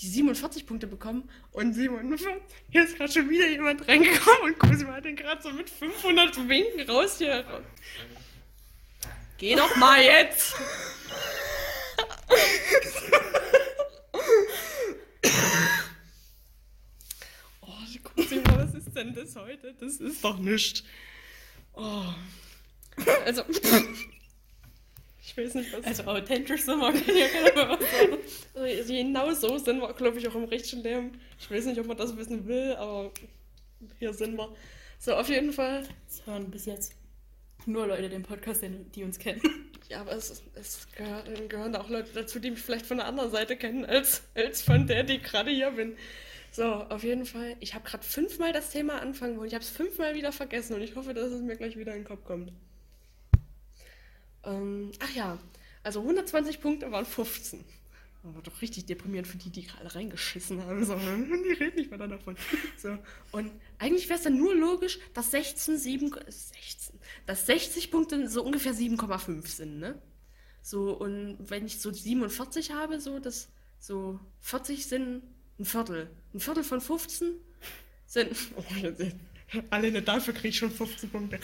die 0.00 0.08
47 0.08 0.66
Punkte 0.66 0.86
bekommen 0.86 1.28
und 1.52 1.74
47. 1.74 2.26
Hier 2.70 2.84
ist 2.84 2.96
gerade 2.96 3.12
schon 3.12 3.28
wieder 3.28 3.48
jemand 3.48 3.86
reingekommen 3.86 4.44
und 4.44 4.58
Cosima 4.58 4.94
hat 4.94 5.04
den 5.04 5.16
gerade 5.16 5.42
so 5.42 5.50
mit 5.50 5.68
500 5.68 6.48
Winken 6.48 6.88
raus 6.88 7.18
hier. 7.18 7.44
Geh 9.36 9.54
doch 9.56 9.76
mal 9.76 10.00
jetzt! 10.02 10.54
oh, 17.60 17.68
Cosima, 18.16 18.56
was 18.56 18.74
ist 18.74 18.83
denn 18.94 19.14
das 19.14 19.36
heute? 19.36 19.74
Das 19.80 19.96
ist 19.96 20.24
doch 20.24 20.38
nichts. 20.38 20.84
Oh. 21.74 22.04
Also. 23.24 23.42
Ich 25.26 25.36
weiß 25.36 25.54
nicht, 25.54 25.72
was. 25.72 25.84
Also 25.84 26.04
authentisch 26.04 26.62
sind 26.62 26.78
wir, 26.78 26.92
kann 26.92 27.16
ja 27.16 27.28
keiner 27.28 27.66
mehr. 27.66 27.78
Also 28.54 28.92
genau 28.92 29.32
so 29.32 29.58
sind 29.58 29.80
wir, 29.80 29.92
glaube 29.94 30.18
ich, 30.18 30.28
auch 30.28 30.34
im 30.34 30.44
richtigen 30.44 30.82
Leben. 30.82 31.20
Ich 31.38 31.50
weiß 31.50 31.66
nicht, 31.66 31.80
ob 31.80 31.86
man 31.86 31.96
das 31.96 32.16
wissen 32.16 32.46
will, 32.46 32.74
aber 32.76 33.10
hier 33.98 34.12
sind 34.12 34.36
wir. 34.36 34.54
So, 34.98 35.14
auf 35.14 35.28
jeden 35.28 35.52
Fall. 35.52 35.88
Es 36.08 36.24
hören 36.26 36.50
bis 36.50 36.66
jetzt 36.66 36.94
nur 37.66 37.86
Leute 37.86 38.08
den 38.08 38.22
Podcast, 38.22 38.62
die 38.94 39.02
uns 39.02 39.18
kennen. 39.18 39.40
Ja, 39.88 40.00
aber 40.00 40.12
es, 40.12 40.42
es 40.54 40.86
gehören, 41.48 41.76
auch 41.76 41.90
Leute 41.90 42.10
dazu, 42.14 42.38
die 42.38 42.50
mich 42.50 42.60
vielleicht 42.60 42.86
von 42.86 42.96
der 42.96 43.06
anderen 43.06 43.30
Seite 43.30 43.56
kennen, 43.56 43.84
als, 43.84 44.22
als 44.34 44.62
von 44.62 44.86
der, 44.86 45.04
die 45.04 45.20
gerade 45.20 45.50
hier 45.50 45.70
bin. 45.72 45.96
So, 46.54 46.66
auf 46.66 47.02
jeden 47.02 47.26
Fall. 47.26 47.56
Ich 47.58 47.74
habe 47.74 47.84
gerade 47.84 48.04
fünfmal 48.04 48.52
das 48.52 48.70
Thema 48.70 49.02
anfangen 49.02 49.36
wollen. 49.36 49.48
Ich 49.48 49.54
habe 49.54 49.64
es 49.64 49.70
fünfmal 49.70 50.14
wieder 50.14 50.30
vergessen 50.30 50.74
und 50.74 50.82
ich 50.82 50.94
hoffe, 50.94 51.12
dass 51.12 51.32
es 51.32 51.42
mir 51.42 51.56
gleich 51.56 51.76
wieder 51.76 51.92
in 51.96 52.02
den 52.02 52.06
Kopf 52.06 52.22
kommt. 52.22 52.52
Ähm, 54.44 54.92
ach 55.00 55.10
ja, 55.16 55.36
also 55.82 56.02
120 56.02 56.60
Punkte 56.60 56.92
waren 56.92 57.06
15. 57.06 57.64
Das 58.22 58.34
war 58.36 58.40
doch 58.40 58.62
richtig 58.62 58.86
deprimierend 58.86 59.26
für 59.26 59.36
die, 59.36 59.50
die 59.50 59.66
gerade 59.66 59.92
reingeschissen 59.96 60.62
haben. 60.64 60.84
So, 60.84 60.94
die 61.44 61.54
reden 61.54 61.74
nicht 61.74 61.90
mehr 61.90 61.98
davon. 62.06 62.36
So. 62.78 62.98
Und 63.32 63.50
eigentlich 63.80 64.08
wäre 64.08 64.18
es 64.18 64.24
dann 64.24 64.38
nur 64.38 64.54
logisch, 64.54 65.00
dass 65.12 65.32
16, 65.32 65.76
7, 65.76 66.14
16, 66.28 67.00
dass 67.26 67.46
60 67.46 67.90
Punkte 67.90 68.28
so 68.28 68.44
ungefähr 68.44 68.74
7,5 68.74 69.48
sind, 69.48 69.80
ne? 69.80 70.00
So, 70.62 70.92
und 70.92 71.36
wenn 71.40 71.66
ich 71.66 71.80
so 71.80 71.92
47 71.92 72.70
habe, 72.70 73.00
so, 73.00 73.18
das, 73.18 73.48
so 73.80 74.20
40 74.40 74.86
sind 74.86 75.33
ein 75.58 75.64
Viertel. 75.64 76.10
Ein 76.32 76.40
Viertel 76.40 76.64
von 76.64 76.80
15 76.80 77.34
sind, 78.06 78.30
oh, 78.56 78.62
Alleine 79.70 80.02
dafür 80.02 80.34
kriege 80.34 80.48
ich 80.48 80.58
schon 80.58 80.70
15 80.70 81.10
Punkte. 81.10 81.38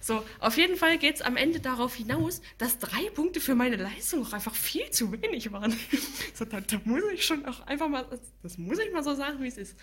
So, 0.00 0.22
auf 0.40 0.56
jeden 0.56 0.76
Fall 0.76 0.98
geht 0.98 1.16
es 1.16 1.22
am 1.22 1.36
Ende 1.36 1.60
darauf 1.60 1.94
hinaus, 1.94 2.42
dass 2.58 2.78
drei 2.78 3.08
Punkte 3.10 3.40
für 3.40 3.54
meine 3.54 3.76
Leistung 3.76 4.24
auch 4.26 4.32
einfach 4.32 4.54
viel 4.54 4.90
zu 4.90 5.12
wenig 5.12 5.50
waren. 5.52 5.74
So, 6.34 6.44
da, 6.44 6.60
da 6.60 6.80
muss 6.84 7.00
ich 7.12 7.24
schon 7.24 7.44
auch 7.46 7.60
einfach 7.60 7.88
mal, 7.88 8.04
das 8.42 8.58
muss 8.58 8.78
ich 8.80 8.92
mal 8.92 9.04
so 9.04 9.14
sagen, 9.14 9.40
wie 9.40 9.46
es 9.46 9.56
ist. 9.56 9.76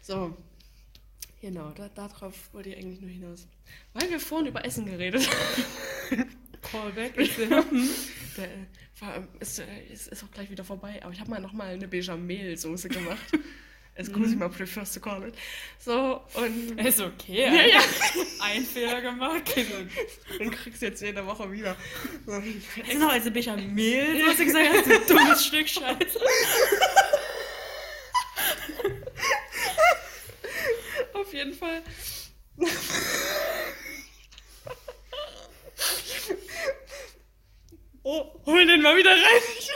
So, 0.00 0.36
genau, 1.40 1.70
da, 1.70 1.88
darauf 1.88 2.34
wollte 2.52 2.68
ich 2.68 2.76
eigentlich 2.76 3.00
nur 3.00 3.10
hinaus. 3.10 3.48
Weil 3.92 4.08
wir 4.08 4.20
vorhin 4.20 4.46
über 4.46 4.64
Essen 4.64 4.86
geredet 4.86 5.28
haben. 5.28 6.30
Callback. 6.62 7.18
Der, 8.36 8.44
äh, 8.46 9.20
ist, 9.40 9.58
äh, 9.58 9.64
ist, 9.92 10.08
ist 10.08 10.24
auch 10.24 10.30
gleich 10.30 10.50
wieder 10.50 10.64
vorbei, 10.64 11.00
aber 11.02 11.12
ich 11.12 11.20
habe 11.20 11.30
mal 11.30 11.40
nochmal 11.40 11.68
eine 11.74 11.88
Bechamel-Soße 11.88 12.88
gemacht. 12.88 13.18
Excuse 13.98 14.34
Mhm. 14.34 14.38
me, 14.40 14.48
prefers 14.50 14.92
to 14.92 15.00
call 15.00 15.26
it. 15.26 15.34
So, 15.78 16.20
und 16.34 16.78
Ist 16.78 17.00
okay. 17.00 17.46
Ja, 17.46 17.62
ja. 17.78 17.80
Ein 18.42 18.62
Fehler 18.62 19.00
gemacht. 19.00 19.56
den 20.38 20.50
kriegst 20.50 20.82
du 20.82 20.86
jetzt 20.86 21.00
jede 21.00 21.24
Woche 21.24 21.50
wieder. 21.50 21.74
So, 22.26 22.32
Das 22.32 22.88
ist 22.92 22.98
noch 23.00 23.10
als 23.10 23.30
Bechamel, 23.32 24.22
was 24.26 24.36
du 24.38 24.44
gesagt 24.44 24.68
hast, 24.70 24.86
du 24.86 25.14
dummes 25.14 25.46
Stück 25.46 25.66
Scheiße. 25.66 26.20
auf 31.14 31.32
jeden 31.32 31.54
Fall. 31.54 31.82
Oh, 38.08 38.22
hol 38.46 38.66
den 38.66 38.82
mal 38.82 38.96
wieder 38.96 39.10
rein. 39.10 39.42
Ich 39.50 39.68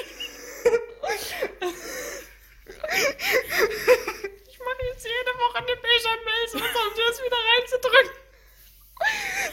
mache 4.60 4.82
jetzt 4.92 5.04
jede 5.04 5.32
Woche 5.36 5.58
eine 5.58 5.74
Bechamel, 5.74 6.46
um 6.54 6.60
das 6.96 7.18
wieder 7.24 7.40
reinzudrücken. 7.50 8.16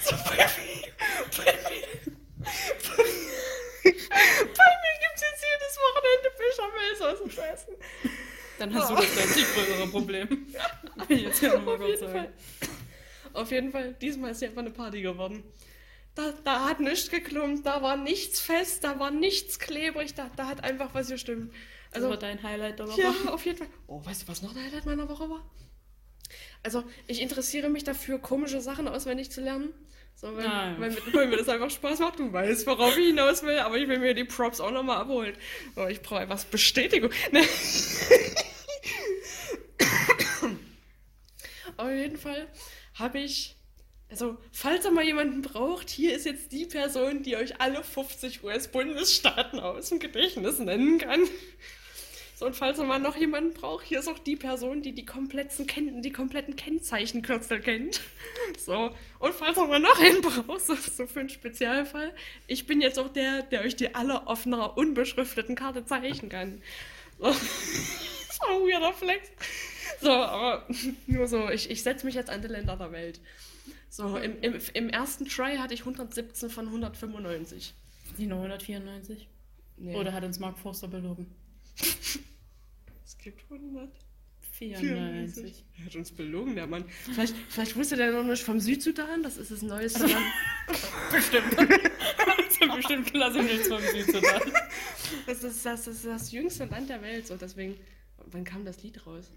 So 0.04 0.14
bei 0.30 0.38
mir. 0.38 0.94
Bei 1.38 1.54
mir. 1.72 1.88
Bei 2.94 4.68
mir 4.84 4.96
gibt 5.02 5.16
es 5.16 5.22
jetzt 5.22 5.44
jedes 5.50 5.74
Wochenende 5.82 6.30
Bechamel-Soße 6.38 7.26
zu 7.36 7.42
essen. 7.42 7.74
Dann 8.60 8.70
hast 8.76 8.92
du 8.92 8.96
das 8.96 9.10
deutlich 9.16 9.48
größere 9.56 9.88
Problem. 9.88 10.28
Will 11.08 11.18
ich 11.18 11.24
jetzt 11.24 11.40
hier 11.40 11.54
nochmal 11.54 11.78
kurz 11.80 12.00
sagen. 12.02 12.14
Fall. 12.14 12.32
Auf 13.34 13.50
jeden 13.50 13.72
Fall, 13.72 13.96
diesmal 13.96 14.30
ist 14.34 14.42
ja 14.44 14.50
einfach 14.50 14.62
eine 14.62 14.70
Party 14.70 15.02
geworden. 15.02 15.52
Da, 16.18 16.34
da 16.44 16.66
hat 16.66 16.80
nichts 16.80 17.10
geklumpt, 17.12 17.66
da 17.66 17.82
war 17.84 17.96
nichts 17.96 18.40
fest, 18.40 18.84
da 18.84 19.00
war 19.00 19.12
nichts 19.12 19.60
klebrig, 19.60 20.16
da, 20.16 20.30
da 20.36 20.48
hat 20.48 20.64
einfach 20.64 20.94
was 20.96 21.10
gestimmt. 21.10 21.54
Das 21.92 21.98
Also, 21.98 22.10
war 22.10 22.18
dein 22.18 22.42
Highlight 22.42 22.80
der 22.80 22.88
Woche. 22.88 23.02
ja, 23.02 23.14
auf 23.32 23.46
jeden 23.46 23.60
Fall. 23.60 23.68
Oh, 23.86 24.04
weißt 24.04 24.24
du, 24.24 24.28
was 24.28 24.42
noch 24.42 24.56
ein 24.56 24.64
Highlight 24.64 24.86
meiner 24.86 25.08
Woche 25.08 25.30
war? 25.30 25.46
Also, 26.64 26.84
ich 27.06 27.22
interessiere 27.22 27.70
mich 27.70 27.84
dafür, 27.84 28.18
komische 28.20 28.60
Sachen 28.62 28.88
auswendig 28.88 29.30
zu 29.32 29.42
lernen. 29.42 29.70
So, 30.16 30.36
weil, 30.36 30.48
Ah, 30.48 30.72
ja. 30.72 30.80
weil, 31.14 31.28
mir- 31.28 31.38
das 31.38 31.48
einfach 31.50 31.70
Spaß 31.70 32.00
macht. 32.00 32.18
Du 32.18 32.34
weißt, 32.34 32.66
worauf 32.66 32.98
ich 32.98 33.06
hinaus 33.08 33.44
will, 33.44 33.60
aber 33.60 33.78
ich 33.78 33.88
will 33.88 34.00
mir 34.00 34.16
die 34.16 34.24
Props 34.24 34.60
auch 34.60 34.72
nochmal 34.72 34.98
abholen. 34.98 35.38
Aber 35.76 35.92
ich 35.92 36.02
brauche 36.02 36.22
etwas 36.24 36.46
Bestätigung. 36.46 37.12
Ne? 37.32 37.44
Auf 41.78 41.92
jeden 41.92 42.18
Fall 42.18 42.48
habe 42.96 43.20
ich, 43.20 43.57
also 44.10 44.38
falls 44.52 44.86
ihr 44.86 44.92
mal 44.92 45.04
jemanden 45.04 45.42
braucht, 45.42 45.90
hier 45.90 46.16
ist 46.16 46.26
jetzt 46.26 46.52
die 46.52 46.66
Person, 46.66 47.24
die 47.24 47.36
euch 47.36 47.60
alle 47.60 47.84
50 47.84 48.44
US-Bundesstaaten 48.44 49.60
aus 49.60 49.90
dem 49.90 50.00
Gedächtnis 50.00 50.60
nennen 50.60 50.98
kann. 50.98 51.22
So, 52.36 52.46
und 52.46 52.56
falls 52.56 52.78
ihr 52.78 52.84
mal 52.84 53.00
noch 53.00 53.18
jemanden 53.18 53.54
braucht, 53.54 53.86
hier 53.86 54.00
ist 54.00 54.08
auch 54.08 54.20
die 54.20 54.36
Person, 54.36 54.84
die 54.84 54.92
die 54.94 55.06
kompletten, 55.06 55.66
Ken 55.66 56.04
die 56.04 56.12
kompletten 56.12 56.56
Kennzeichenkürzel 56.56 57.60
kennt. 57.60 58.02
So, 58.58 58.92
und 59.20 59.34
falls 59.34 59.58
ihr 59.58 59.66
mal 59.66 59.80
noch 59.80 60.00
einen 60.00 60.22
braucht, 60.22 60.62
so, 60.62 60.76
so 60.76 61.06
für 61.06 61.20
einen 61.20 61.30
Spezialfall, 61.30 62.14
ich 62.48 62.66
bin 62.66 62.80
jetzt 62.80 62.98
auch 62.98 63.10
der, 63.10 63.42
der 63.44 63.62
euch 63.62 63.76
die 63.76 63.94
alle 63.94 64.28
auf 64.28 64.46
einer 64.46 64.78
unbeschrifteten 64.78 65.56
Karte 65.56 65.86
zeichnen 65.86 66.30
kann. 66.30 66.62
So. 67.20 67.28
ein 68.48 68.62
weirder 68.62 68.94
Flex. 68.94 69.30
So, 70.02 70.12
aber 70.12 70.68
nur 71.08 71.28
so, 71.28 71.50
ich, 71.50 71.70
ich 71.70 71.84
setze 71.84 72.06
mich 72.06 72.16
jetzt 72.16 72.30
an 72.30 72.42
die 72.42 72.48
Länder 72.48 72.78
der 72.78 72.92
Welt. 72.92 73.20
So, 73.90 74.18
im, 74.18 74.42
im, 74.42 74.60
im 74.74 74.90
ersten 74.90 75.26
Try 75.26 75.58
hatte 75.58 75.74
ich 75.74 75.82
117 75.82 76.50
von 76.50 76.66
195. 76.68 77.74
Die 78.18 78.26
nur 78.26 78.38
194. 78.38 79.28
Nee, 79.78 79.96
Oder 79.96 80.14
hat 80.14 80.24
uns 80.24 80.40
Mark 80.40 80.58
Forster 80.58 80.88
belogen? 80.88 81.28
es 83.06 83.18
gibt 83.18 83.44
100. 83.52 83.90
94. 84.58 85.64
Er 85.78 85.86
hat 85.86 85.96
uns 85.96 86.12
belogen, 86.12 86.56
der 86.56 86.66
Mann. 86.66 86.86
Vielleicht, 86.90 87.36
vielleicht 87.50 87.76
wusste 87.76 87.96
der 87.96 88.12
noch 88.12 88.24
nicht 88.24 88.42
vom 88.44 88.60
Südsudan, 88.60 89.22
das 89.22 89.38
ist 89.38 89.52
das 89.52 89.62
neueste 89.62 90.08
Land. 90.08 90.26
Bestimmt. 91.12 91.54
das 91.58 92.48
ist 92.50 92.76
bestimmt 92.76 93.14
klasse 93.14 93.44
nichts 93.44 93.68
vom 93.68 93.80
Südsudan. 93.80 94.42
Das 95.28 95.44
ist 95.44 95.66
das, 95.66 95.84
das 95.84 95.88
ist 95.88 96.06
das 96.06 96.32
jüngste 96.32 96.66
Land 96.66 96.90
der 96.90 97.02
Welt. 97.02 97.28
So, 97.28 97.36
deswegen, 97.36 97.78
wann 98.32 98.44
kam 98.44 98.66
das 98.66 98.82
Lied 98.82 99.06
raus? 99.06 99.30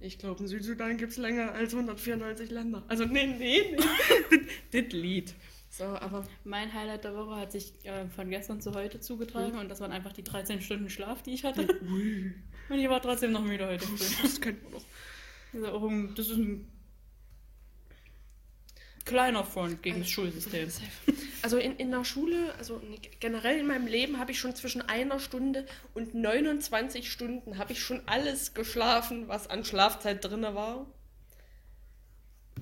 Ich 0.00 0.18
glaube, 0.18 0.40
in 0.40 0.48
Südsudan 0.48 0.96
gibt 0.96 1.12
es 1.12 1.18
länger 1.18 1.52
als 1.52 1.72
194 1.72 2.50
Länder. 2.50 2.82
Also, 2.88 3.04
nee, 3.04 3.26
nee, 3.26 3.76
nee. 3.76 4.40
das 4.82 4.92
Lied. 4.92 5.34
So, 5.70 5.84
aber 5.84 6.24
Mein 6.44 6.72
Highlight 6.72 7.02
der 7.02 7.16
Woche 7.16 7.34
hat 7.36 7.50
sich 7.50 7.72
äh, 7.84 8.06
von 8.08 8.30
gestern 8.30 8.60
zu 8.60 8.74
heute 8.74 9.00
zugetragen 9.00 9.58
und 9.58 9.68
das 9.68 9.80
waren 9.80 9.90
einfach 9.90 10.12
die 10.12 10.22
13 10.22 10.60
Stunden 10.60 10.88
Schlaf, 10.88 11.22
die 11.22 11.32
ich 11.32 11.44
hatte. 11.44 11.62
ui, 11.82 12.32
Und 12.68 12.78
ich 12.78 12.88
war 12.88 13.02
trotzdem 13.02 13.32
noch 13.32 13.42
müde 13.42 13.66
heute 13.66 13.84
das 14.22 14.40
könnte 14.40 14.62
man 14.62 14.72
doch. 14.72 16.14
Das 16.14 16.28
ist 16.28 16.36
ein 16.36 16.68
kleiner 19.04 19.44
Front 19.44 19.82
gegen 19.82 20.00
das 20.00 20.08
Schulsystem. 20.10 20.68
Also 21.42 21.58
in, 21.58 21.76
in 21.76 21.90
der 21.90 22.04
Schule, 22.04 22.54
also 22.58 22.80
generell 23.20 23.58
in 23.58 23.66
meinem 23.66 23.86
Leben 23.86 24.18
habe 24.18 24.32
ich 24.32 24.38
schon 24.38 24.54
zwischen 24.54 24.80
einer 24.82 25.18
Stunde 25.18 25.66
und 25.92 26.14
29 26.14 27.10
Stunden 27.10 27.58
habe 27.58 27.72
ich 27.72 27.80
schon 27.80 28.02
alles 28.06 28.54
geschlafen, 28.54 29.28
was 29.28 29.48
an 29.48 29.64
Schlafzeit 29.64 30.24
drin 30.24 30.42
war. 30.42 30.86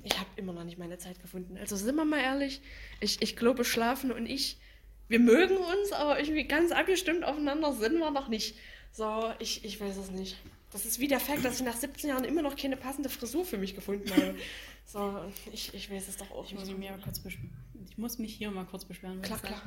Ich 0.02 0.18
habe 0.18 0.28
immer 0.36 0.52
noch 0.52 0.64
nicht 0.64 0.78
meine 0.78 0.98
Zeit 0.98 1.20
gefunden. 1.20 1.56
Also 1.58 1.76
sind 1.76 1.94
wir 1.94 2.04
mal 2.04 2.20
ehrlich, 2.20 2.60
ich, 3.00 3.22
ich 3.22 3.36
glaube, 3.36 3.64
Schlafen 3.64 4.10
und 4.10 4.26
ich, 4.26 4.58
wir 5.08 5.20
mögen 5.20 5.58
uns, 5.58 5.92
aber 5.92 6.18
irgendwie 6.18 6.44
ganz 6.44 6.72
abgestimmt 6.72 7.24
aufeinander 7.24 7.72
sind 7.72 7.98
wir 7.98 8.10
noch 8.10 8.28
nicht. 8.28 8.56
So, 8.90 9.32
ich, 9.38 9.64
ich 9.64 9.80
weiß 9.80 9.96
es 9.96 10.10
nicht. 10.10 10.36
Das 10.72 10.86
ist 10.86 10.98
wie 10.98 11.08
der 11.08 11.20
Fakt, 11.20 11.44
dass 11.44 11.60
ich 11.60 11.66
nach 11.66 11.76
17 11.76 12.08
Jahren 12.08 12.24
immer 12.24 12.42
noch 12.42 12.56
keine 12.56 12.76
passende 12.76 13.10
Frisur 13.10 13.44
für 13.44 13.58
mich 13.58 13.74
gefunden 13.74 14.10
habe. 14.10 14.34
So, 14.84 15.20
ich, 15.52 15.72
ich 15.74 15.90
weiß 15.90 16.08
es 16.08 16.16
doch 16.16 16.30
auch 16.32 16.44
Ich 16.44 16.54
muss, 16.54 16.68
kurz 17.04 17.20
ich 17.88 17.98
muss 17.98 18.18
mich 18.18 18.34
hier 18.34 18.50
mal 18.50 18.64
kurz 18.64 18.84
beschweren. 18.84 19.22
Klar, 19.22 19.38
klar. 19.38 19.62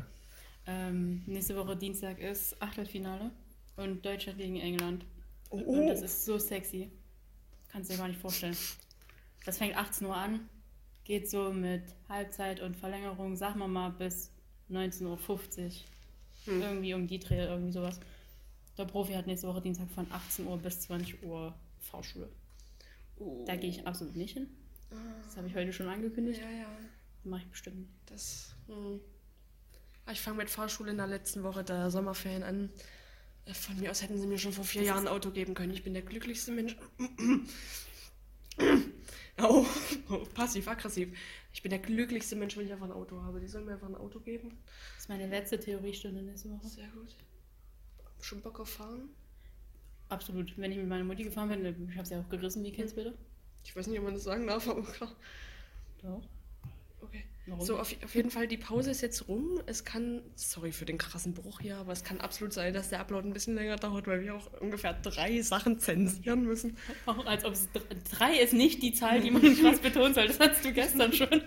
Ähm, 0.67 1.23
nächste 1.27 1.55
Woche 1.55 1.77
Dienstag 1.77 2.19
ist 2.19 2.61
Achtelfinale 2.61 3.31
und 3.77 4.05
Deutschland 4.05 4.39
gegen 4.39 4.57
England. 4.57 5.05
Oh, 5.49 5.57
Und 5.57 5.87
das 5.87 6.01
ist 6.01 6.25
so 6.25 6.39
sexy. 6.39 6.91
Kannst 7.71 7.89
du 7.89 7.93
dir 7.93 7.99
gar 7.99 8.07
nicht 8.07 8.19
vorstellen. 8.19 8.57
Das 9.45 9.57
fängt 9.57 9.77
18 9.77 10.07
Uhr 10.07 10.15
an, 10.15 10.49
geht 11.03 11.29
so 11.29 11.51
mit 11.53 11.83
Halbzeit 12.09 12.61
und 12.61 12.75
Verlängerung, 12.75 13.35
sagen 13.35 13.59
wir 13.59 13.67
mal, 13.67 13.89
bis 13.89 14.31
19.50 14.71 15.05
Uhr. 15.05 15.17
Hm. 16.45 16.61
Irgendwie 16.61 16.93
um 16.93 17.07
die 17.07 17.19
Dreh, 17.19 17.45
irgendwie 17.45 17.71
sowas. 17.71 17.99
Der 18.77 18.85
Profi 18.85 19.13
hat 19.13 19.27
nächste 19.27 19.47
Woche 19.47 19.61
Dienstag 19.61 19.89
von 19.89 20.05
18 20.11 20.47
Uhr 20.47 20.57
bis 20.57 20.81
20 20.81 21.23
Uhr 21.23 21.53
Fahrschule. 21.79 22.29
Oh. 23.17 23.43
Da 23.47 23.55
gehe 23.55 23.69
ich 23.69 23.87
absolut 23.87 24.15
nicht 24.15 24.33
hin. 24.33 24.47
Das 25.23 25.37
habe 25.37 25.47
ich 25.47 25.55
heute 25.55 25.71
schon 25.73 25.87
angekündigt. 25.87 26.41
Ja, 26.41 26.49
ja. 26.49 26.67
Mache 27.23 27.41
ich 27.43 27.47
bestimmt. 27.49 27.87
Das. 28.05 28.55
Hm. 28.67 28.99
Ah, 30.05 30.11
Ich 30.11 30.21
fange 30.21 30.37
mit 30.37 30.49
Fahrschule 30.49 30.91
in 30.91 30.97
der 30.97 31.07
letzten 31.07 31.43
Woche 31.43 31.63
der 31.63 31.89
Sommerferien 31.89 32.43
an. 32.43 32.69
Äh, 33.45 33.53
Von 33.53 33.79
mir 33.79 33.91
aus 33.91 34.01
hätten 34.03 34.19
sie 34.19 34.27
mir 34.27 34.37
schon 34.37 34.53
vor 34.53 34.63
vier 34.65 34.81
Das 34.81 34.89
Jahren 34.89 35.07
ein 35.07 35.13
Auto 35.13 35.31
geben 35.31 35.53
können. 35.53 35.73
Ich 35.73 35.83
bin 35.83 35.93
der 35.93 36.03
glücklichste 36.03 36.51
Mensch. 36.51 36.75
Oh, 39.37 39.65
oh 40.09 40.23
passiv-aggressiv. 40.33 41.09
Ich 41.51 41.61
bin 41.61 41.69
der 41.69 41.79
glücklichste 41.79 42.37
Mensch, 42.37 42.55
wenn 42.55 42.65
ich 42.67 42.71
einfach 42.71 42.85
ein 42.85 42.93
Auto 42.93 43.21
habe. 43.21 43.41
Die 43.41 43.47
sollen 43.47 43.65
mir 43.65 43.73
einfach 43.73 43.89
ein 43.89 43.95
Auto 43.95 44.21
geben. 44.21 44.57
Das 44.93 45.03
ist 45.03 45.09
meine 45.09 45.27
letzte 45.27 45.59
Theoriestunde 45.59 46.21
nächste 46.21 46.49
Woche. 46.51 46.65
Sehr 46.65 46.87
gut. 46.87 47.13
Schon 48.25 48.41
Bock 48.41 48.59
auf 48.59 48.69
Fahren? 48.69 49.09
Absolut. 50.09 50.57
Wenn 50.57 50.71
ich 50.71 50.79
mit 50.79 50.87
meiner 50.87 51.03
Mutti 51.03 51.23
gefahren 51.23 51.49
bin, 51.49 51.89
ich 51.91 51.95
habe 51.95 52.07
sie 52.07 52.15
auch 52.15 52.27
gerissen, 52.27 52.63
wie 52.63 52.71
kennst 52.71 52.97
du 52.97 53.03
bitte? 53.03 53.15
Ich 53.63 53.75
weiß 53.75 53.85
nicht, 53.85 53.99
ob 53.99 54.05
man 54.05 54.15
das 54.15 54.23
sagen 54.23 54.47
darf, 54.47 54.67
aber 54.67 54.81
klar. 54.81 55.15
Doch. 56.01 56.23
Okay. 57.01 57.23
Warum? 57.45 57.63
So, 57.63 57.77
auf, 57.79 57.95
auf 58.03 58.15
jeden 58.15 58.31
Fall, 58.31 58.47
die 58.47 58.57
Pause 58.57 58.89
ist 58.89 59.01
jetzt 59.01 59.27
rum. 59.27 59.61
Es 59.67 59.85
kann, 59.85 60.23
sorry 60.33 60.71
für 60.71 60.85
den 60.85 60.97
krassen 60.97 61.35
Bruch 61.35 61.59
hier, 61.59 61.77
aber 61.77 61.91
es 61.91 62.03
kann 62.03 62.19
absolut 62.19 62.51
sein, 62.51 62.73
dass 62.73 62.89
der 62.89 62.99
Upload 62.99 63.27
ein 63.27 63.33
bisschen 63.33 63.53
länger 63.53 63.75
dauert, 63.75 64.07
weil 64.07 64.23
wir 64.23 64.33
auch 64.33 64.51
ungefähr 64.59 64.93
drei 64.93 65.43
Sachen 65.43 65.79
zensieren 65.79 66.45
müssen. 66.45 66.77
Auch 67.05 67.27
als 67.27 67.45
ob 67.45 67.53
es 67.53 67.71
dr- 67.73 67.85
drei 68.11 68.39
ist 68.39 68.53
nicht 68.53 68.81
die 68.81 68.93
Zahl, 68.93 69.21
die 69.21 69.29
man 69.29 69.55
krass 69.55 69.77
betonen 69.77 70.15
soll. 70.15 70.25
Das 70.29 70.39
hattest 70.39 70.65
du 70.65 70.73
gestern 70.73 71.13
schon. 71.19 71.43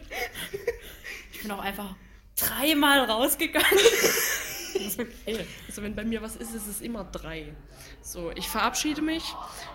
Ich 1.33 1.43
bin 1.43 1.51
auch 1.51 1.59
einfach 1.59 1.97
dreimal 2.37 3.01
rausgegangen. 3.01 3.67
Ist 4.87 5.01
okay. 5.01 5.45
Also, 5.67 5.83
wenn 5.83 5.95
bei 5.95 6.05
mir 6.05 6.23
was 6.23 6.37
ist, 6.37 6.55
ist 6.55 6.67
es 6.67 6.81
immer 6.81 7.05
drei. 7.05 7.55
So, 8.03 8.31
ich 8.35 8.49
verabschiede 8.49 9.03
mich. 9.03 9.25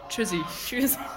Tschüssi. 0.09 0.41
Tschüss. 0.67 0.97